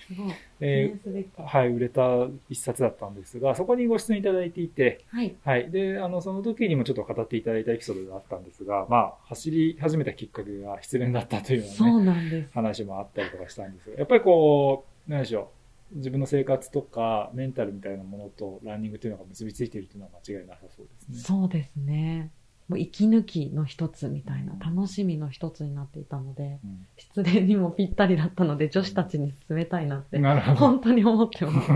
[0.60, 2.02] えーはい、売れた
[2.48, 5.34] 一冊だったんですが、そこにご出演いただいていて、はい。
[5.44, 5.70] はい。
[5.70, 12.48] で、あの、その時にもちょっと語っていただいたエピソードがあったんですが、まあ、走り始めたきっかけが失恋だったというようなね、そうなんです。
[12.52, 15.50] 話もあったりとかしたんですが、やっぱりこう、何でしょ
[15.92, 21.18] う、自分の生活とかメンタルみたいなものとランニングというのが結びついているというのは間違いなさそうですね。
[21.18, 22.30] そうですね。
[22.68, 30.18] もう息抜きの一つみたいな、楽しみの一つになっていたので、うん失恋にもぴったりだったので、女子たちに勧めたいなって。
[30.18, 31.70] 本当に思ってます。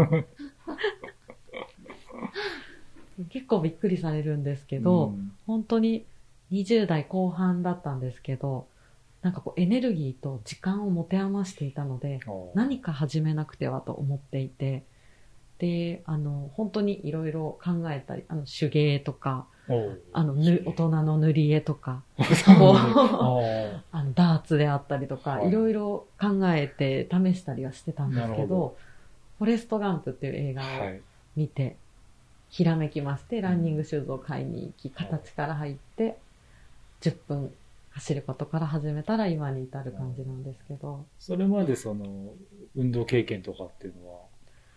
[3.31, 6.05] 結構びっくりされるんですけど、うん本当に
[6.53, 8.67] 20代後半だったんですけど、
[9.23, 12.21] なんかこうエネルギーと時間を持て余していたので、
[12.55, 14.85] 何か始めなくてはと思っていて、
[15.59, 19.47] で、あの、本当にいろいろ考えたり、あの、手芸とか、
[20.13, 25.49] あの、ぬ大人の塗り絵とか、 ああの、ダーツであったりとか、はい。
[25.49, 28.77] いろいろ考えて試したりはしてたんですけどど、
[29.39, 31.01] フォレストガンプっていう映画をーはい。
[31.37, 31.77] 見て、
[32.51, 36.17] ひらめきまして、ランニングシューズを買いに行き、形から入って、
[37.01, 37.51] 10分
[37.91, 42.05] 走ることから始めたら今に至る感じなんですけど、それまでその、
[42.77, 44.21] 運動経験とかっていうのは、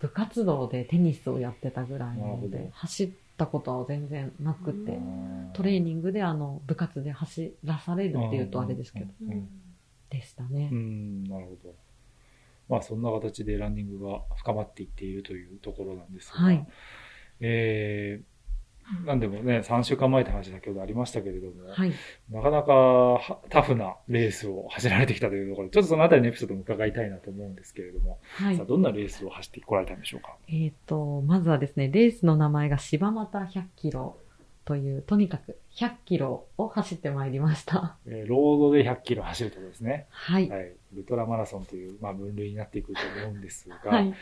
[0.01, 3.09] 部活動でテニスをやってたぐらいなので、走っ
[3.41, 4.99] たことは全然なくて、
[5.53, 9.07] トトレーニングであの、部活で走らされるっていうとあれですけど、
[10.09, 10.69] でしたね。
[10.71, 10.75] う。
[10.75, 11.75] ん、なるほど。
[12.69, 16.67] まあ、そんな形でランニングが深まっていっているというところなんですが、はい。
[17.39, 18.23] えー、
[19.05, 21.91] なんでもね、3週間前って話先ほどありましたけれども、はい。
[22.29, 28.65] なかなかはタフなレースを走られてきたというところで、ちょっとそのあたりのエピソードも伺いたいなと思うんですけれども、はいさあ。
[28.65, 30.35] どんなレースを走ってこられたんでしょうか？
[30.49, 34.17] えっ、と、まずはですね、レースの名前が柴又100キロ
[34.65, 37.97] という、とにかく100キロを走ってまいりました。
[38.05, 40.49] えーロードで100キロ走るとですね、はい。
[40.49, 44.13] はい、ウルトラマラソンという、まあ、分類になっていくと思うんですが、はい。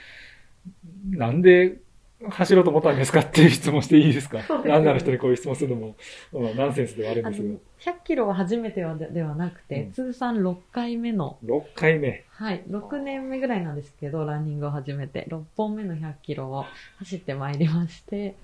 [1.09, 1.79] なんで
[2.29, 4.39] 走ろうと思ったんですかっていう質問していいですか？
[4.65, 5.95] ランナーの人にこういう質問するのも、
[6.33, 9.91] まあ、ナンセンスではあるんあですがの、100キロは初めてはでではなくて、うん。
[9.93, 12.25] 通算6回目の、6回目。
[12.31, 16.65] はい、6年目ぐらいなんですけど、ランニングを始めて、6本目の100キロを
[16.97, 18.35] 走ってまいりまして、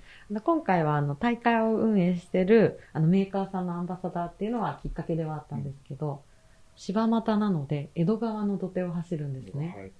[0.42, 6.22] 今回はあの大会を運営してるあのメーカーさんのアンバサダーっていうのはきっかけではあったんですけど、
[6.76, 9.74] 柴又なので江戸川の土手を走るんですね。
[9.76, 9.92] はい。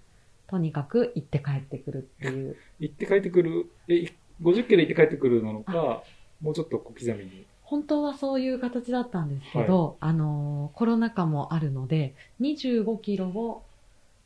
[0.49, 2.57] とにかく行って帰ってくるっていう。
[2.81, 6.03] 行って帰ってくる、え、50キロ行って帰ってくるなのか、
[6.41, 7.47] もうちょっと小刻みに。
[7.63, 13.65] 本当はそういう形だったんですけど、あのーコロナ禍もあるので、25キロを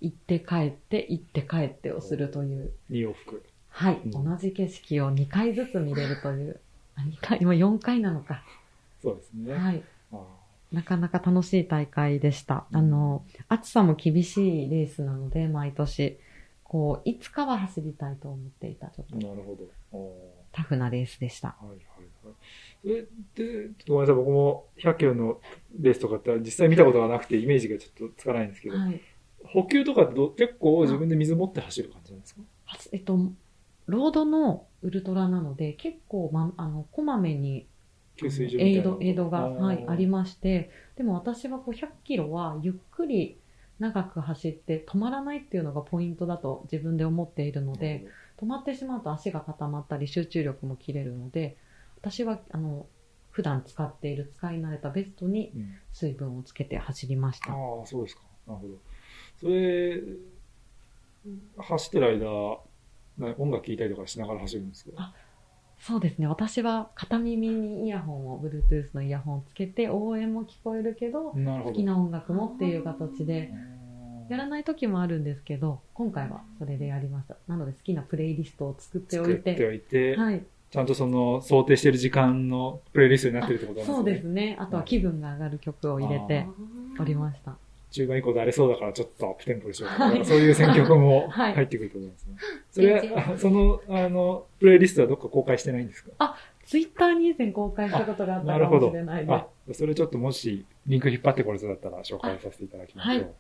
[0.01, 3.43] 行って帰って、行って帰ってをするという、2往復。
[3.71, 6.61] はい、うん同じ景色を2回ずつ見れるという、
[6.97, 8.43] あ2回、今4回なのか。
[9.03, 9.55] そうですね。
[9.55, 9.83] はい。
[10.73, 12.67] あなかなか楽しい大会でした。
[12.73, 16.19] あの、暑さも厳しいレースなので、毎年、
[16.63, 19.65] こう、いつかは走りたいと思っていた、ちょっーとなるほど。
[19.93, 21.57] おタフなレースでした。
[21.63, 22.35] ーはいはいはい。
[22.83, 23.03] それ
[23.63, 25.41] で、ちょっとごめんなさい、僕も100キロの
[25.81, 29.01] レースとかって実際見たことがなくてイメージがちょっとつかないんですけど、はい。
[29.45, 32.43] 補給とかっ結構自分で水持って走る感じなんですか？
[32.67, 33.19] はえっと、
[33.87, 37.67] ロードのウルトラなので、結構、ま、あの、こまめに、
[38.59, 43.39] エイド、エイドが、はい、ありまして、でも私はこう100キロはゆっくり
[43.79, 48.07] 長く走って止まらないっていうのがポイントだと自分で思っているので、
[48.41, 51.57] 止まってしまうと足が固まったり集中力も切れるので、
[51.99, 52.87] 私は、あの、
[53.31, 57.53] 普段使っている使い慣れたベストにうん水分をつけて走りました。
[57.53, 58.23] ああ、そうですか。
[58.47, 58.75] なるほど。
[59.41, 60.03] それ、
[61.59, 62.61] 走ってる間、
[63.19, 64.91] な音楽聴いたりとかしながら走るんですか？
[64.97, 65.15] あ
[65.81, 66.27] そうですね。
[66.27, 71.33] 私は片耳にイヤホンを、Bluetooth のイヤホンをつけて、応援も聞こえるけど。
[71.33, 73.51] 好きな音楽もっていう形で、
[74.29, 77.37] やらない時もあるんですけど、今回はそれでやりました。
[77.49, 79.41] なので好きなプレイリストを作っておい
[79.81, 80.45] て、はい。
[80.71, 83.97] ちゃんとその想定してる時間のプレイリストになってるってことなんですね。
[83.97, 84.57] そうですね。
[84.61, 86.47] あとは気分が上がる曲を入れて
[87.01, 87.57] おりました。
[87.91, 92.35] 中盤以降であれそうだからちょっとアップテンポでしょうとか、そういう選曲も はい入ってくるとなんですね。
[92.71, 96.37] それは、あその、あの、プレイリストはどっか公開してないんですか？
[96.67, 99.27] ツイッターに以前公開したことがあったかもしれない。
[99.27, 103.15] であ、それちょっともし、リンク引っ張ってこれそうだったら紹介させていただきましょう。
[103.15, 103.31] はい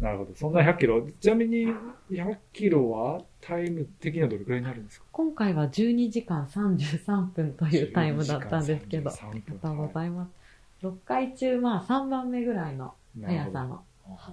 [0.00, 0.34] なるほど。
[0.36, 1.04] そんな100キロ？
[1.20, 1.66] ちなみに、
[2.10, 5.06] 100キロはタイム的にはどれくらいになるんですか？
[5.10, 10.86] 今回は12時間33分というタイムだったんですけど、12時間33ありがとうございます。
[10.86, 13.84] 6回中、まあ3番目ぐらいの速さの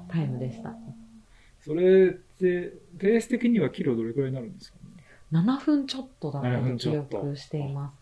[0.08, 0.76] タイムでした。
[1.62, 7.94] それって、ペース的にはキロどれくらいになるんですかね？7分ちょっとだった7分と記憶していま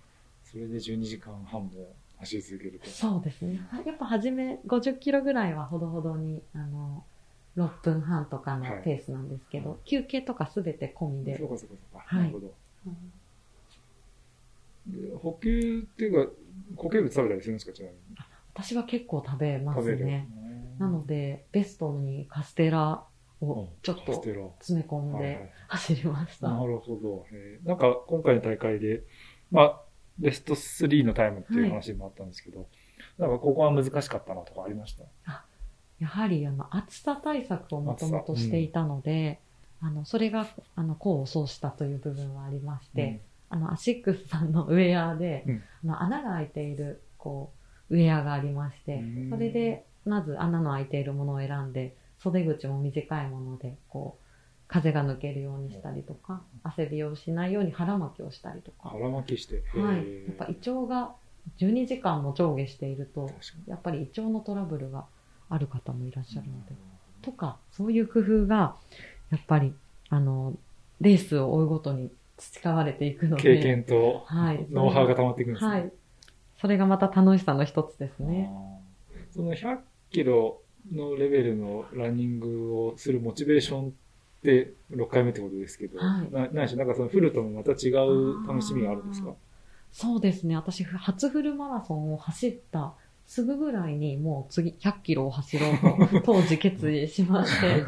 [0.43, 1.71] それで12時間半も
[2.19, 2.89] 走り続けると。
[2.89, 2.99] す。
[2.99, 3.59] そうですね。
[3.85, 7.03] やっぱ初め50キロぐらいはほどほどに、あの、
[7.57, 12.03] 6分半とかのペースなんですけど、はい休憩とかすべて込みでそう、かそうかそうか。
[12.05, 12.53] はいなるほど。
[14.87, 16.31] で補給っていうか、
[16.77, 17.73] 固形物食べたりするんですか？
[17.73, 17.99] ちなみに。
[18.53, 20.05] 私は結構食べます食べる。
[20.79, 20.85] ね。
[20.85, 23.03] なので、ベストにカステラ
[23.41, 25.33] をちょっと詰め込んはいはい。
[25.33, 26.49] で走りました。
[26.49, 27.25] なるほど。
[27.31, 29.03] えーなんか今回の大会で、
[29.51, 29.81] まあ、
[30.17, 32.67] ベスト3のタイムっていう話もあったんですけど、
[33.17, 35.03] なんかここは難しかったなとかありました？
[35.99, 39.39] やはりあの暑さ対策をもともとしていたので、
[39.81, 45.63] あのそれがあの功を奏したという部分はありまして、あのアシックスさんのウェアで、うん。
[45.85, 47.51] あの穴が開いているこ
[47.89, 49.29] うウェアがありまして、うん。
[49.29, 54.23] それでまず穴の開いているものを選んで袖口も短いものでこう
[54.67, 59.63] 風が抜けるようにしたりとか汗びをしないように腹巻きをしたりとか、腹巻きして。
[59.73, 61.13] はい、やっぱ胃腸が
[61.59, 63.31] 12時間も上下していると
[63.67, 65.05] やっぱり胃腸のトラブルが
[65.49, 66.75] ある方もいらっしゃるので。
[67.21, 68.75] とか、そういう工夫が、
[69.31, 69.73] やっぱり、
[70.09, 70.53] あの、
[71.01, 73.43] レースを追うごとに培われていくので。
[73.43, 75.71] 経験とはいノウハウが溜まっていくんですね。
[75.71, 75.91] はい。
[76.59, 78.49] それがまた楽しさの一つですね。
[79.31, 79.79] その100
[80.11, 83.91] キロのレベルのランニングをするモチベーションっ
[84.43, 86.55] て6回目ってことですけど、はい。
[86.55, 89.33] なしなんかそのフルともまた違う楽しみがあるんですか？
[89.91, 90.55] そうですね。
[90.55, 92.93] 私、初フルマラソンを走った
[93.25, 97.83] すぐぐらいにもう次100キロを走ろうと当時決意しまして、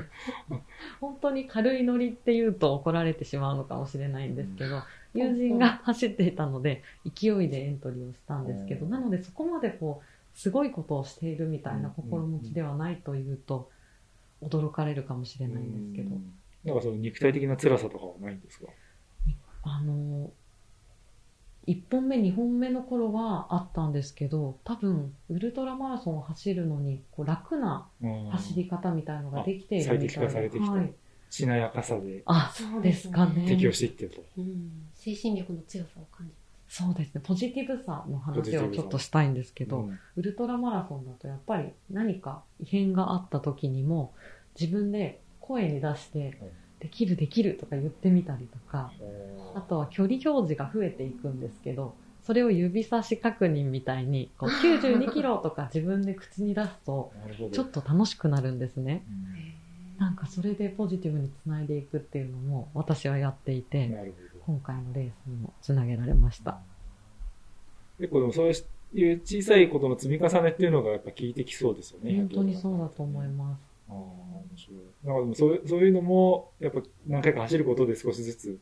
[1.00, 4.82] 本当に軽いノリって言うと怒られてしまうのかもしれないんですけど、
[5.14, 8.92] 友人が走っていたので勢いでエントリーをしたんですけど、うん。
[8.92, 10.06] なのでそこまでこう、
[10.40, 13.70] すごいことをしているみたいな心持ちではないというと、
[14.42, 16.34] 驚かれるかもしれないんですけど、うん。
[16.64, 18.68] なんかその肉体的な辛さとかはないんですか？
[19.64, 20.32] あの、
[21.68, 27.90] 1本目、2本目の頃はあったんですけど、多分、ウルトラマラソンを走るのに、こう楽な
[28.32, 30.72] 走り方みたいのができているみたいあ最適化されてきた。
[30.72, 30.94] はい。
[31.30, 32.24] しなやかさで。
[32.26, 33.46] あ、そうですかね。
[33.46, 34.24] 適応していってると。
[34.38, 36.34] うん、精神力の強さを感じ
[36.70, 37.22] そうですね。
[37.24, 44.14] ポジティブさの話をちょっとしたいんですけど、うんウルトラマラソンだとやっぱり何か異変があった時にも、
[44.60, 48.92] 自分で声に出してうん、できるできるとか言ってみたりとか、
[49.56, 57.12] あとは距離表示が増えていくんですけど、それを指差し確認みたいに、こう92キロとか自分で口に出すと。
[57.52, 59.04] ちょっと楽しくなるんですね。
[59.08, 59.60] うん
[60.00, 64.14] なんかそれでポジティブにつないでいくっていうのも私はやっていて。
[64.46, 66.60] 今回のレースにもつなげられました。
[68.00, 68.52] 結構でもそう
[68.94, 72.16] いう小さいことの積み重ねっていうのがやっぱ効いてきそうですよね。
[72.16, 73.62] 本当にそうだと思います。
[73.90, 74.78] ああ、面白い。
[75.04, 78.60] なんかでもそういうそういうのも、やっぱ何回か走ることで少しずつ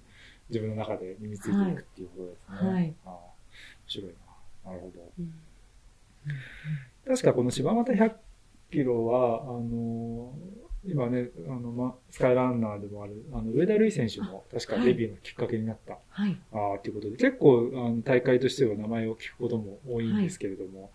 [0.49, 2.69] 自分の中で身についていくっていうことですね。
[2.71, 3.27] はいああ面
[3.87, 4.11] 白い
[4.65, 4.71] な。
[4.71, 5.11] なるほど。
[5.19, 5.33] うん
[7.07, 8.11] 確かこの柴又100
[8.69, 10.33] キロは、あの
[10.87, 16.37] 今ね、あの、ま、スカイランナーでもある、あの、上田瑠衣選手も確かデビューのきっかけになった、はい。
[16.51, 20.91] ああ、ということで、結構、あの、大会としては名前を聞くことも多いんですけれども、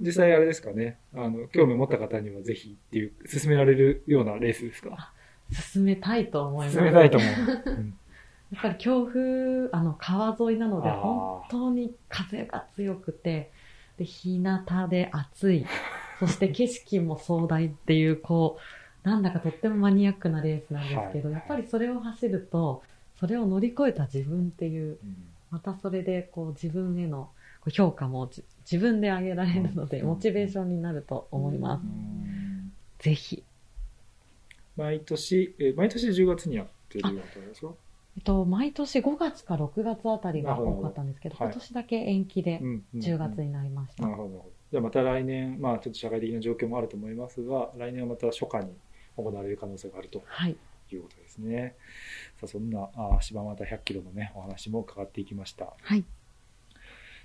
[0.00, 5.12] 実際あれですかね、あの、興味を持った方にはぜひっていう、進められるようなレースですか？
[5.52, 6.76] 進めたいと思います。
[6.76, 7.30] 進めたいと思う。
[7.66, 7.94] うん。
[8.52, 13.50] やっぱり強風、あの、川沿いなので、本当に風が強くて、
[13.96, 15.66] で、日向で暑い、
[16.18, 18.60] そして景色も壮大っていう、こう、
[19.02, 22.82] なんだかとってもマニアックなレースなんですけど、はいやっぱりそれを走ると、
[23.18, 24.98] それを乗り越えた自分っていう、
[25.50, 27.30] またそれで、こう、自分への
[27.60, 33.04] こう評価もじ自分で上げられるので、うんモチベーションになると思います。
[33.04, 33.42] ぜひ。
[34.76, 37.72] 毎年、えー毎年10月にやってるようなことですか？
[38.16, 44.02] えっと、毎年5月か6月あたりが多かったんですけど、はい今年だけ延期でうんうん10月になりました。
[44.04, 44.46] なるほど。
[44.70, 48.72] じゃあまた来年、まあちょっと社会的な状況もあると思いますが、来年はまた初夏に
[49.22, 50.56] 行われる可能性があるとはい。
[50.92, 51.76] いうことですね。
[52.40, 55.72] さあそんなあー柴又100キロのね、お話も伺っていきました。
[55.82, 56.04] はい。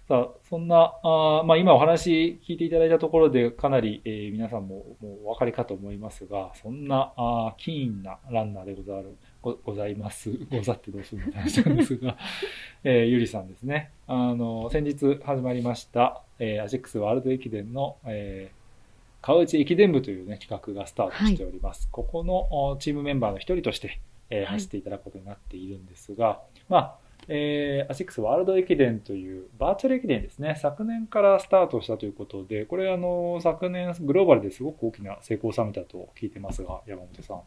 [0.07, 10.29] さあ、そんな、あーまあ今お話聞いていただいたところでかなり、えー皆さんももうお分かりかと思いますが、そんな、あーキーンなランナーでござる、ごございます。
[10.51, 12.17] ござってどうするのって話なんですが、
[12.83, 13.89] えーゆりさんですね。
[14.05, 18.64] あの、先日始まりました、えーアジェックスワールド駅伝の、えー
[19.25, 21.89] 川内駅伝部というね、企画がスタートしております。
[21.91, 23.99] ここのおチームメンバーの一人として、
[24.29, 26.95] えーはい走っていただくことになっているんですが、まあ、
[27.27, 37.41] えー、アシックスワールド駅伝というバーチャル駅伝ですね、昨年からスタートしたということで、これあの、昨年グローバルですごく大きな成功を収めたと聞いてますが、山本さん。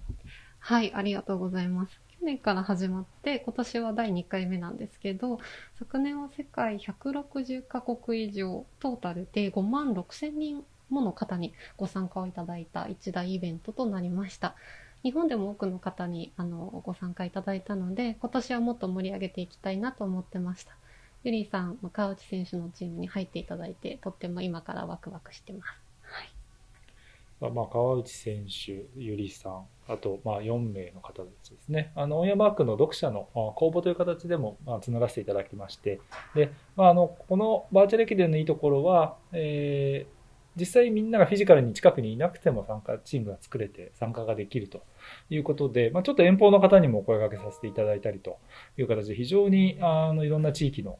[0.58, 2.00] はい、ありがとうございます。
[2.18, 5.38] 去年から始まって、今年は第2回目なんですけど、
[5.78, 14.54] 昨年は世界160カ国以上、トータルで5万6千人もの方にご参加をいただいた一大イベントとなりました。
[15.02, 20.72] 日本でも多くの方にあのご参加いただいたので、今年はもっと盛り上げていきたいなと思ってました。
[21.24, 25.68] ゆりさん、川内選手のチームに入っていただいて、とっても今からワクワクしてます。
[26.02, 27.52] はい。
[27.52, 31.92] まあ、川内選手、ゆりさん、あと、まあ、4名の方たちですね。
[31.94, 36.00] あの、オンヤマークの読者のあ公募という形でも、まあ、募らせていただきまして、
[36.34, 40.17] で、まあ、あの、このバーチャル駅伝のいいところは、えー
[40.58, 44.82] 実際みんながフィジカルに近くにいなくても参加、チームが作れて参加ができると
[45.30, 48.38] いうことで、まあ、ちょっと遠方の方にもお声掛けさせていただいたりと
[48.76, 50.98] いう形で、非常に、あの、いろんな地域の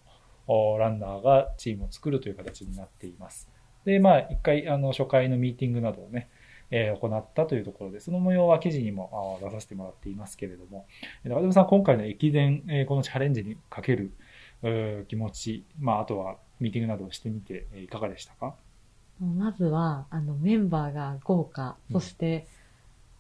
[0.79, 3.51] ランナーがチームを作るという形になっています。
[3.85, 6.29] で、まあ、一回、あの、初回のミーティングなどをね、
[6.71, 10.87] えー行ったというところで、その模様は記事にも出させてもらっていますけれども、
[11.25, 14.13] 中島さん、今回の駅伝、えーこのチャレンジにかける
[14.63, 18.55] う気持ち、まあ、あとはミーティングなどをしてみて、いかがでしたか？
[19.21, 22.47] もうまずは、あの、メンバーが豪華、そして、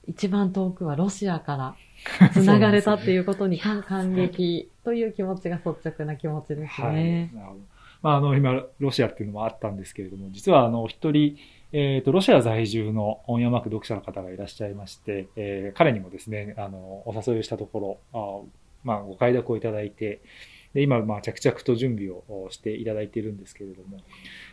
[0.07, 1.74] 一番遠くはロシアから
[2.32, 6.94] 繋がれたっていうことに感感激という気持ちが率直な気持ちですはい。
[6.94, 7.30] ね。
[7.34, 7.61] なるほど。
[8.01, 11.36] まあ、あの、今、ロシアっていうのもあったんですけれども、実は、あの、一人、
[11.72, 18.49] えっ、と、ロシア在住のオンヤマーク読者の方がいらっしゃいまして、えー彼にもですね、あの、お誘いをしたところ、あ
[18.84, 20.20] まあ、ご快諾をいただいて、
[20.74, 23.99] で、今、まあ、着々と準備をしていただいているんですけれども、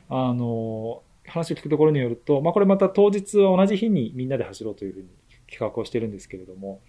[0.10, 5.08] あの、話を聞くところによると、まあ、これまた当日は同じ日にみんなで走ろうというふうに
[5.50, 6.82] 企画をしてるんですけれども、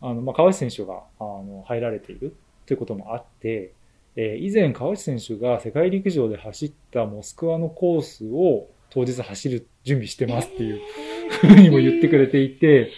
[0.00, 2.34] あの、まあ、川内選手が、あの、入られている
[2.66, 3.72] ということもあって、
[4.16, 10.80] えー以前川内選手が世界陸上で走ったモスクワのコースを当日走る準備してますっていう
[11.40, 12.92] ふうにも言ってくれていて、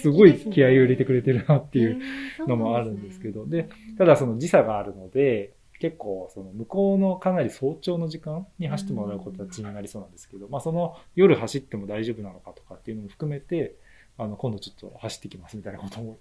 [0.00, 1.98] すごい気合を入れてくれてるなっていう
[2.46, 3.68] のもあるんですけど、で、
[3.98, 5.52] ただその時差があるので、
[5.84, 13.74] 結構その向こうのかなり早朝の時間に走ってもらう形になりそうなんですけど、まあその夜走っても大丈夫なのかとかっていうのも含めて、
[14.16, 16.16] あの、今度ちょっと走ってきますみたいなことも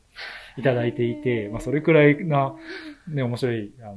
[0.58, 2.54] いただいていて、まあそれくらいな、
[3.08, 3.96] ね、面白い、あの、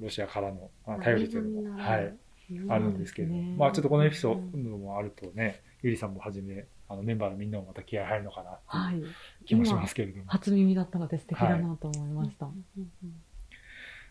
[0.00, 2.14] ロシアからのあ頼りというのも、はい、
[2.68, 9.08] あるんですけれども、まあちょっとこのエピソードもあるとね、ゆりさんもはじめ、あのメンバーのみんなもまた気合入るのかなってはいいう。
[9.46, 10.24] 気もしますけれども。
[10.28, 12.46] 初耳だったので素敵だなと思いました。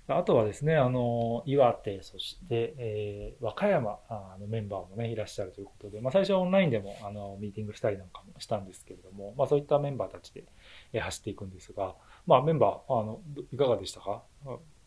[0.08, 10.44] あとはですね、あの、岩手、そして、えー和歌山あのメンバーもね、いらっしゃるということで、まあ最初はオンラインでも、あの、ミーティングしたりなんかもしたんですけれども、まあそういったメンバーたちで、
[10.92, 11.96] えー走っていくんですが、
[12.28, 14.24] まあメンバー、あの、どいかがでしたか？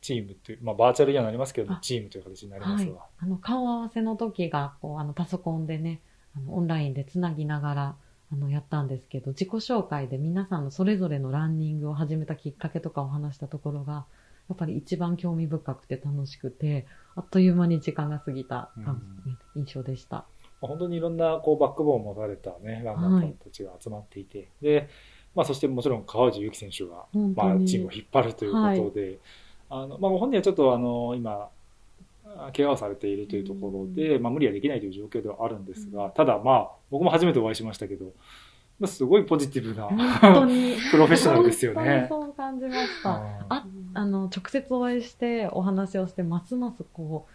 [0.02, 3.00] チームという、まあバーチャルにはなりますけれどチームという形になりまはいすが。。
[3.18, 6.00] あの、顔合わせの時が、こう、あの、パソコンでね、
[6.36, 7.96] あの、オンラインでつなぎながら、
[8.32, 14.04] あの、やったんですけど、自己紹介で皆さんのそれぞれのランニングを始めたきっかけとかを話したところが、
[14.48, 16.86] やっぱり一番興味深くて楽しくて、
[17.16, 19.00] あっという間に時間が過ぎた感
[19.56, 20.26] 印象でした。
[20.60, 24.88] まあ本当にいろんなこうバックボーンを持たれたね、ランナーたちが集まっていて、で、
[25.34, 29.18] まあそしてもちろん川内優輝選手が、まあチームを引っ張るということで、
[29.70, 31.48] あの、まあご本人はちょっとあの、今、
[32.26, 38.06] あ怪我をされているというところで、まあ無理はできないという状況ではあるんですが、ただまあ僕も初めてお会いしましたけど、
[38.78, 40.76] まあすごいポジティブな本当に。
[40.90, 42.06] プロフェッショナルですよね。
[42.08, 43.10] 本当にそう感じました。
[43.10, 47.26] あああの、直接お会いしてお話をして、ますますこ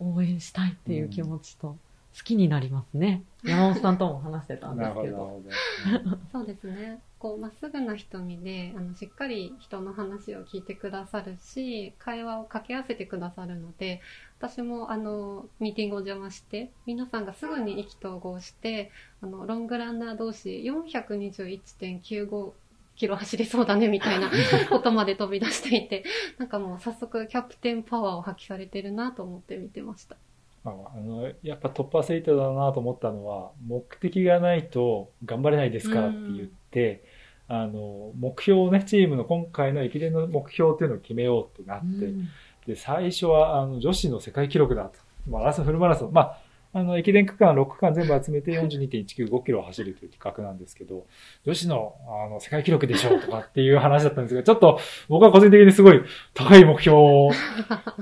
[0.00, 1.76] う、応援したいっていう気持ちと、
[2.16, 3.24] 好きになりますね。
[3.44, 5.16] 山本さんとも話してたんですけど。
[5.16, 5.42] ど。
[6.32, 7.00] そうですね。
[7.18, 14.00] こう、まっすぐな瞳で、あの、しっかり人の話を聞いてくださるし、会話を掛け合わせてくださるので、
[14.38, 18.90] 私も、あの、ミーティングを邪魔して、皆さんがすぐに意気投合して、
[19.20, 22.52] あの、ロングランナー同士421.95
[22.96, 24.30] キロ走りそうだね、みたいな
[24.70, 26.04] ことまで飛び出していて、
[26.38, 30.16] なんかもう早速キャプテンパワーを発揮されてるなと思って見てました。
[30.64, 37.04] まあ、あのやっぱトップアスリートだなと思ったのは目的がないと頑張れないですからって言って、
[37.48, 42.28] あの目標をねチームの今回の駅伝の目標っていうのを決めようってなって、うん。
[42.66, 44.98] で最初はあの女子の世界記録だと。
[45.28, 46.12] マラソンフルマラソン。
[46.12, 46.38] まあ
[46.78, 51.06] あの駅伝区間6区間全部集めて42.195キロを走るという企画なんですけど
[51.44, 56.02] 女子のあの世界記録でしょうとかっていう話だったんですがちょっと僕は個人的にすごい
[56.34, 57.30] 高い目標を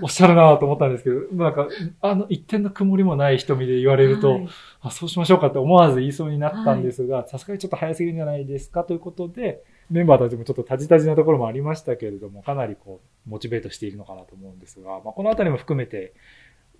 [0.02, 1.68] おっしゃるなと思ったんですけど、なんか、
[2.00, 4.48] あの、一点の曇りもない瞳で言われると、はい。
[4.80, 16.14] あ、そうしましょうかって思わず言いそうになったんですが、さすがにちょっと早すぎるんじゃないですかということで、メンバーたちもちょっとタジタジなところもありましたけれども、かなりこう、モチベートしているのかなと思うんですが、まあ、このあたりも含めて、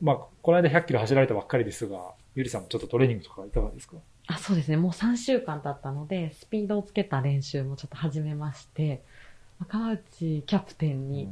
[0.01, 3.97] まあ、この間100キロ走られたばっかりですが、ゆりさんもちょっとトレーニングとかいかがですか？
[4.27, 4.77] あそうですね。
[4.77, 9.03] もう3週間経ったので、スピードをつけた練習もちょっと始めまして、
[9.69, 11.29] 川内キャプテンに、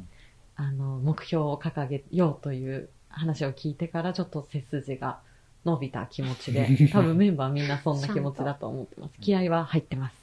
[0.57, 5.21] あの、目標を掲げようという話を聞いてから、ちょっと背筋が
[5.65, 9.15] 伸びた気持ちで、多分メンバーみんなそんな気持ちだと思ってます。
[9.21, 10.17] 気合は入ってます。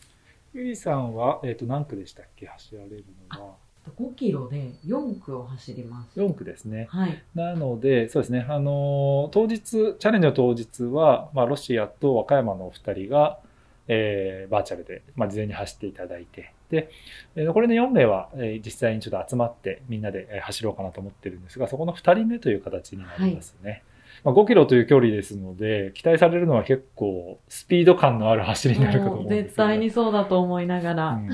[0.53, 3.55] ゆりさんは、えっ、と、何区でしたっけ走られるのは。
[3.97, 6.19] 5キロで4区を走ります。
[6.19, 6.87] 4区ですね。
[6.89, 7.23] はい。
[7.35, 13.39] なので、そうですね、あのー当日、チャレンジの当日は、まあ、ロシアと和歌山のお二人が、
[13.87, 16.89] えーバーチャルで、まあ、事前に走っていただいて、で、
[17.35, 23.83] えー残りの4名は、えー実際にちょっと集まって、みんなでえー走ろうかなと思ってるんですが、そこの2人目という形になりますね。
[24.23, 29.43] まあ、5キロという距離ですので、期待されるのは結構、スピード感のある走りになるかと思うんですよ、ね。
[29.45, 31.07] 絶対にそうだと思いながら。
[31.11, 31.29] うん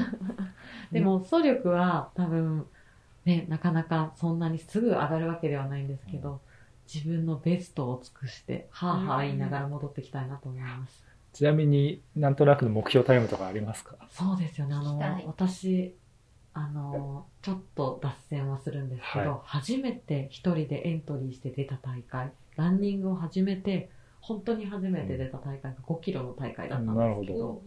[0.91, 2.65] でも、走力は多分、
[3.25, 6.41] ね、なかなかそんなにすぐ上がるわけではないんですけど、
[6.93, 11.03] 自分のベストを尽くして、はぁはぁ言いながら戻ってきたいなと思います。
[11.33, 13.95] ちなみになんとなくの目標タイムとかありますか？
[14.09, 14.75] そうですよね。
[14.75, 15.95] あの私、
[16.53, 19.39] あの、ちょっと脱線はするんですけど、はい。
[19.43, 23.89] 初めて一人でエントリーして出た大会、ランニングを始めて、
[24.21, 27.63] 本当に初めて出た大会が5キロの大会だったんですけなるど、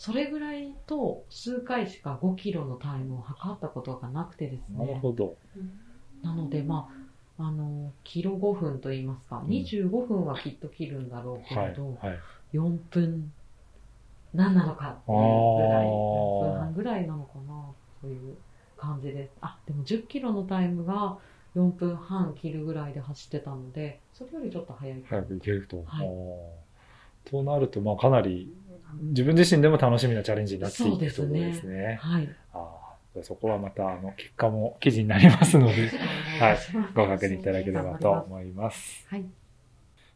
[0.00, 4.98] それぐらいと数回しか5キロのタイムを測ったことがなくてですなるね。
[5.02, 5.36] ほど。
[6.22, 6.88] なので、ま
[7.38, 11.98] あ、あの、キロ5分と言いますか、うん25分はきっと切るんだろうけはいれど、。
[12.00, 12.18] はい。
[12.54, 13.30] 4分
[14.32, 17.62] 何なのかっていうぐらい、4分半ぐらいなのかな、
[18.00, 18.38] という
[18.78, 19.32] 感じです。
[19.42, 21.18] あ、でも10キロのタイムが
[21.54, 25.84] 4分半切るぐらいで走ってたので、それよりちょっと早いか早なく行けると。
[25.86, 26.08] はい
[27.24, 28.50] となると、まあ、かなり、
[28.98, 31.98] 自分自身でも楽しみなチャレンジになっていくそうですねということですね。
[32.00, 32.28] はい。
[32.52, 32.80] あ
[33.22, 35.88] そこはまた、あの、結果も記事になりますので、
[36.38, 36.58] はい
[36.94, 39.06] ご確認いただければと思います。
[39.08, 39.24] はい。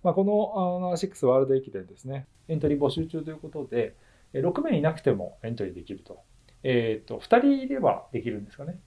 [0.03, 3.95] まあ、この、あの、アシックスワールド駅伝ですね、エントリー募集中ということで、
[4.33, 6.23] え6名いなくてもエントリーできると。
[6.63, 8.79] えっ、と、2人いればできるんですかね。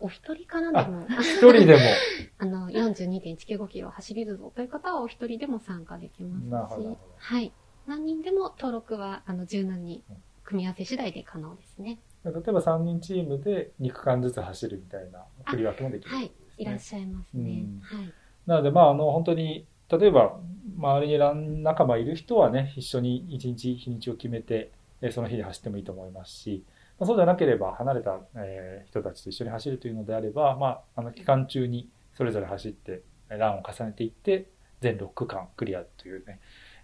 [0.00, 1.80] お一人からでも、1人でも。
[2.38, 7.52] あの、42.195キロ走れるぞという方はお一人でも参加できますし、なるほどなるほどはい。
[7.86, 10.02] 何人でも登録は、あの、柔軟に
[10.44, 11.98] 組み合わせ次第で可能ですね。
[12.24, 17.80] 例えば3人チームで2区間ずつ走るみたいな振り分けもできるとはいいらっしゃいますねうん。
[17.82, 18.12] はい。
[18.46, 20.40] なので、まあ、あの、本当に、例えば、
[20.76, 24.72] 周りにラン仲間いる人はね、一緒に一日、日にちを決めて、
[25.02, 26.64] えーその日に走ってもいいと思いますし、
[26.98, 34.46] まあ、そうでなければ、離れた、えー人たちと一緒に走るというのであれば、まあ、あの、期間中にそれぞれ走って、えーランを重ねていって、
[34.80, 36.38] 全6区間クリアというね、えー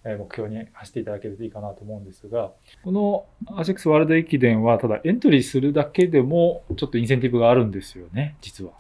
[0.05, 2.50] 目標に走っていただけるといいかなと思うんですが、
[2.82, 3.26] この
[3.57, 8.72] アシックスワールド駅伝は、ただエントリーするだけでも、ちょっとインセンティブがあるんですよね、実は。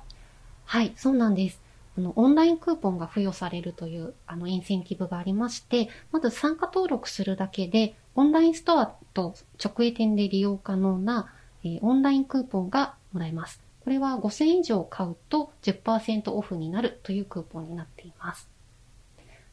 [0.64, 1.60] はい、そうなんです。
[1.96, 11.32] あの、オンラインクーポンが付与されるという、あの、インセンティブがありまして、まず参加登録するだけで、オンラインストアと直営店で利用可能な、
[11.64, 13.62] えーオンラインクーポンがもらえます。
[13.84, 18.51] これは5000以上買うと10%オフになるというクーポンになっています。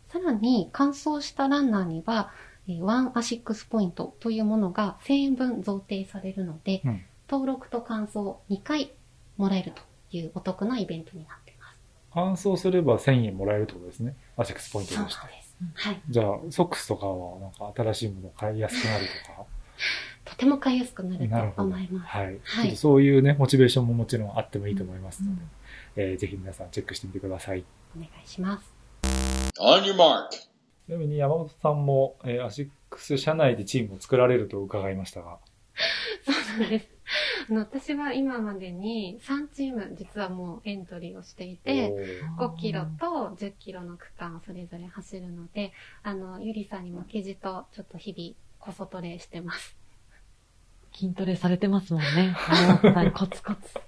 [0.10, 2.32] さらに、完走したランナーには、
[2.68, 8.18] えー OneASICS ポイントというものが1000円分贈呈されるので、うん登録と完走
[8.50, 8.92] 2回
[9.38, 9.84] もらえると
[10.18, 11.78] いうお得なイベントになっています。
[12.16, 14.16] 完走すれば1000円もらえるってことですね。
[14.36, 15.22] アシックスポイントそうとして。
[15.22, 15.56] なんです。
[15.76, 16.02] はい。
[16.10, 19.46] じゃあ、ソックスとかはなんか新しいものを買いやすくなるとか。
[20.26, 21.30] とても買いやすくなる。
[21.56, 22.08] と思います。
[22.08, 22.40] はい。
[22.44, 25.50] はいそういうね、モチベーションももちろんあってもいいと思いますので、うん
[25.98, 27.64] えーぜひ皆さんチェックしてみてください。
[27.96, 28.79] お願いします。
[29.60, 30.30] On your mark.
[30.32, 35.38] ちなみに山本さんも、えーアシックス社内でチームを作られると伺いましたが。
[36.26, 36.88] そうなんです。
[37.50, 41.92] あの、私は今までに3チーム、実はもうエントリーをしていて、
[42.38, 49.76] おー5キロと10キロの区間をそれぞれ走るので、あの、ゆりさんに負けじと、ちょっと日々、こそトレしてます。
[50.94, 52.36] 筋トレされてますもんね。
[53.16, 53.80] コツコツ。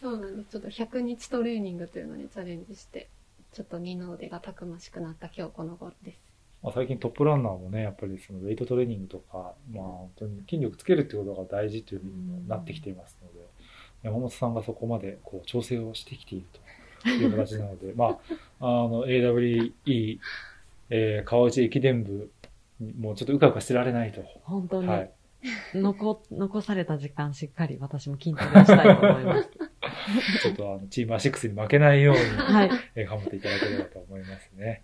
[0.00, 0.50] そうなんです。
[0.50, 3.08] ちょっと100日トレーニングというのにチャレンジして、
[3.52, 6.18] ちょっと二の腕がたくましくなった今日この頃です。
[6.62, 13.46] まあ、最近トップランナーもね、やっぱりそのウェイトトレーニングとか、まあ本当に筋力つけるってことが大事というふうにもなってきていますので、
[14.02, 16.46] 山本さんがそこまでこう調整をしてきている
[17.02, 18.18] という形なので、 ま
[18.60, 19.72] あ、あの AWE、
[20.88, 22.30] えー川内駅伝部
[22.80, 24.22] にもうちょっとうかうかしてられないと。
[24.44, 25.10] 本当に、はい。
[25.74, 29.50] 残、残された時間しっかり私も筋トレをしたいと思います。
[30.42, 32.70] ちょっとあのチームアシックスに負けないように、 はい。
[32.94, 34.82] えー頑張っていただければと思いますね。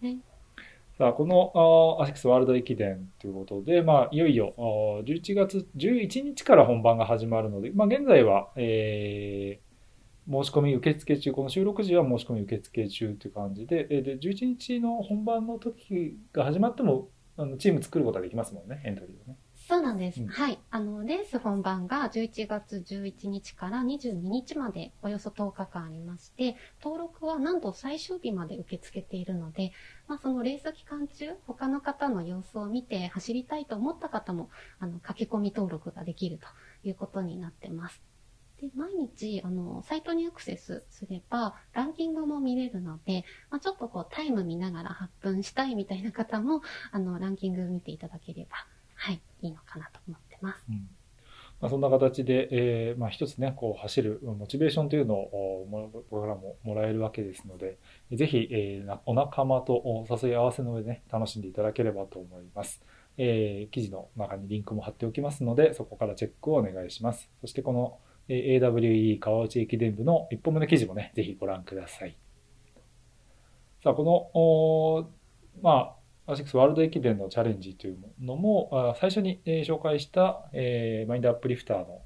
[0.00, 0.18] ね
[0.98, 9.66] さあ、このアシックスワールド駅伝ということで、まあ、いよいよあー11月11日から本番が始まるので、まあ、現在は、えー
[10.28, 19.36] 申し込み受付中、この収録時は申し込み受付中という感じで、えーで11日の本番の時が始まっても、あのチーム作ることができますもんね、エントリーをね。
[19.68, 20.22] そうなんです。
[20.22, 20.60] うんはい。
[20.70, 29.72] あの、レース本番が11月11日から22日までおよそ10日間ありまして、登録はなんと最終日まで受け付けているので、
[30.06, 36.46] まあそのレース期間中、他の方の様子を見て走りたいと思った方も、あの、書き込み登録ができると
[36.86, 38.00] いうことになってます。
[38.60, 46.62] で、毎日、あの、サイトにアクセスすれば、ランキングも見れるので、まあ、ちょっとこう、タイム見ながら発奮したいみたいな方も、
[46.92, 48.56] あの、ランキング見ていただければ、
[48.96, 50.64] はい、いいのかなと思ってます。
[50.68, 50.88] うん
[51.60, 57.78] まあ、そんな形で、えーまあ、一つね、こう走るモチベーションというのをも僕らももらえるわけですので、
[58.12, 62.82] ぜひ、えーお仲間とお誘い合わせの上でね、楽しんでいただければと思います。
[63.16, 67.30] えー記事の中にリンクも貼っておきますので、そこからチェックをお願いします。
[67.40, 72.16] そしてこの、AWE 川内駅伝部の一本目の記事もね、ぜひご覧ください。
[73.82, 75.10] さあ、こ
[75.56, 75.95] の、まあ、
[76.26, 82.02] アシックスワールド駅伝のチャレンジというのも、最初に、紹介した、えーマインドアップリフターの、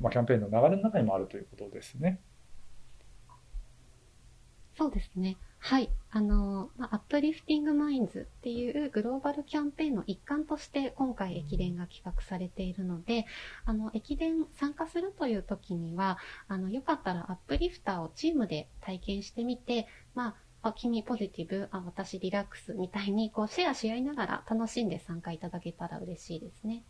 [0.00, 2.20] まあ、キャンペーンの流れの中にもあるということですね。
[4.76, 5.38] そうですね。
[5.58, 5.88] はい。
[6.10, 13.24] あの、 Uplifting Minds っていうグローバルキャンペーンの一環として今回駅伝が企画されているので、
[13.64, 20.34] あの、駅伝参加するという時には、あの、よかったらアップリフターをチームで体験してみて、まあ、
[20.66, 26.82] あ、君ポジティブ、あ、私リラックスみたいにこうシェアし合いながら楽しんで参加いただけたら嬉しいですね。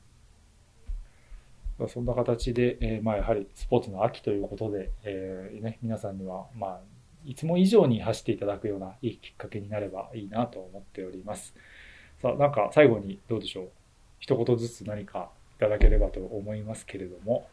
[1.88, 6.80] そんな形で、えーまあ、やはりスポーツの秋ということで、えーね、皆さんには、まあ、
[7.26, 11.54] いつも以上に走っていただくようないいきっかけになればいいなと思っております。
[12.22, 13.68] さあ、なんか最後にどうでしょう。
[14.20, 17.46] 一言ずつ何かいただければと思いますけれども。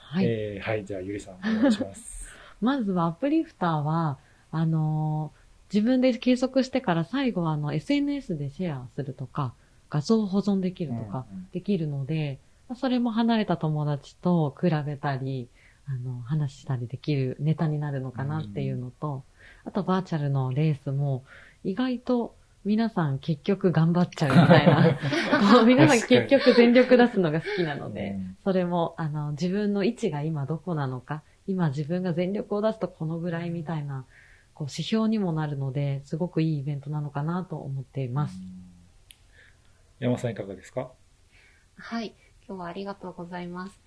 [0.00, 0.24] はい。
[0.26, 2.28] えーはい、じゃあゆりさんお願いします。
[2.60, 4.18] まずはアップリフターは、
[4.50, 5.39] あのー
[5.72, 9.54] 自分で計測してから最後はあの SNS でシェアするとか、
[9.88, 11.48] 画像を保存できるとか、うんうん。
[11.52, 15.48] できるので、まあそれも離れた友達と比べたり、
[15.86, 19.24] あの、話したりできるネタになるのかなっていうのと、
[19.64, 21.24] あとバーチャルのレースも、
[21.64, 24.98] 意外と皆さん結局頑張っちゃうみたいな。
[25.54, 28.36] こう皆さん結局全力出すのが好きなので、うん。
[28.44, 34.04] それも、あの、自分の位置が今どこなのか、今自分が全力を出すとこのぐらいみたいな、
[34.60, 38.38] こう指標にもなるので、すごくいいイベントなのかなと思っています。
[40.00, 40.90] 山本さんいかがですか？
[41.78, 42.14] はい。
[42.46, 43.80] 今日はありがとうございます。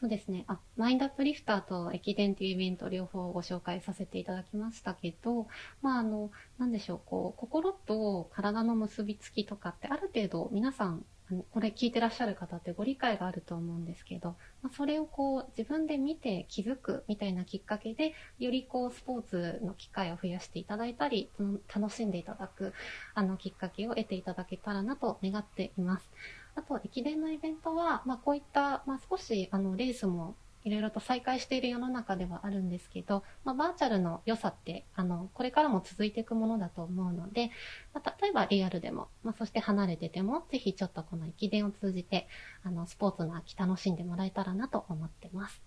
[0.00, 0.46] そうですね。
[0.48, 5.48] あ、マインドアップリフターと駅伝というイベント両方ご紹介させていただきましたけど、
[5.82, 11.04] まあ、あの、なんでしょう、こう、心と体の結びつきとかってある程度皆さん、
[11.50, 21.30] これ聞いてらっしゃる方ってご理解があると思うんですけど、まあ、それをこう自分で見て気づくみたいなきっかけで、よりこうスポーツの機会を増やしていただいたり、
[21.74, 22.72] 楽しんでいただく、
[23.14, 26.08] あのきっかけを得ていただけたらなと願っています。
[26.54, 30.36] あと、駅伝のイベントは、まあ、こういった、まあ、少し、あの、レースも、
[30.66, 37.52] いろいろと再開している世の中ではあるんですけど、まあ、バーチャルの良さって、あの、これからも続いていくものだと思うので、
[37.94, 42.26] まあ、例えばリアルでも、まあ、そして離れてても、ぜひちょっとこの駅伝を通じて、
[42.64, 45.62] あの、スポーツの秋楽しんでもらえたらなと思ってます。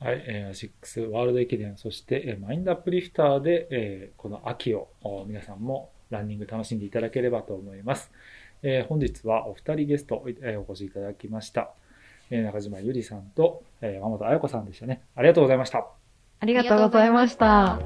[0.00, 4.88] はい、えーアシックスワールド駅伝、そして、えーマインドアップリフターで、えーこの秋を
[5.26, 8.10] 皆さんもランニング楽しんでいただければと思います。
[8.62, 11.72] えー本日はお二人ゲスト、えーお越しいただきました。
[12.30, 15.02] 中島ゆりさんと、え山本彩子さんでしたね。
[15.14, 15.86] ありがとうございました。
[16.40, 17.80] ありがとうございました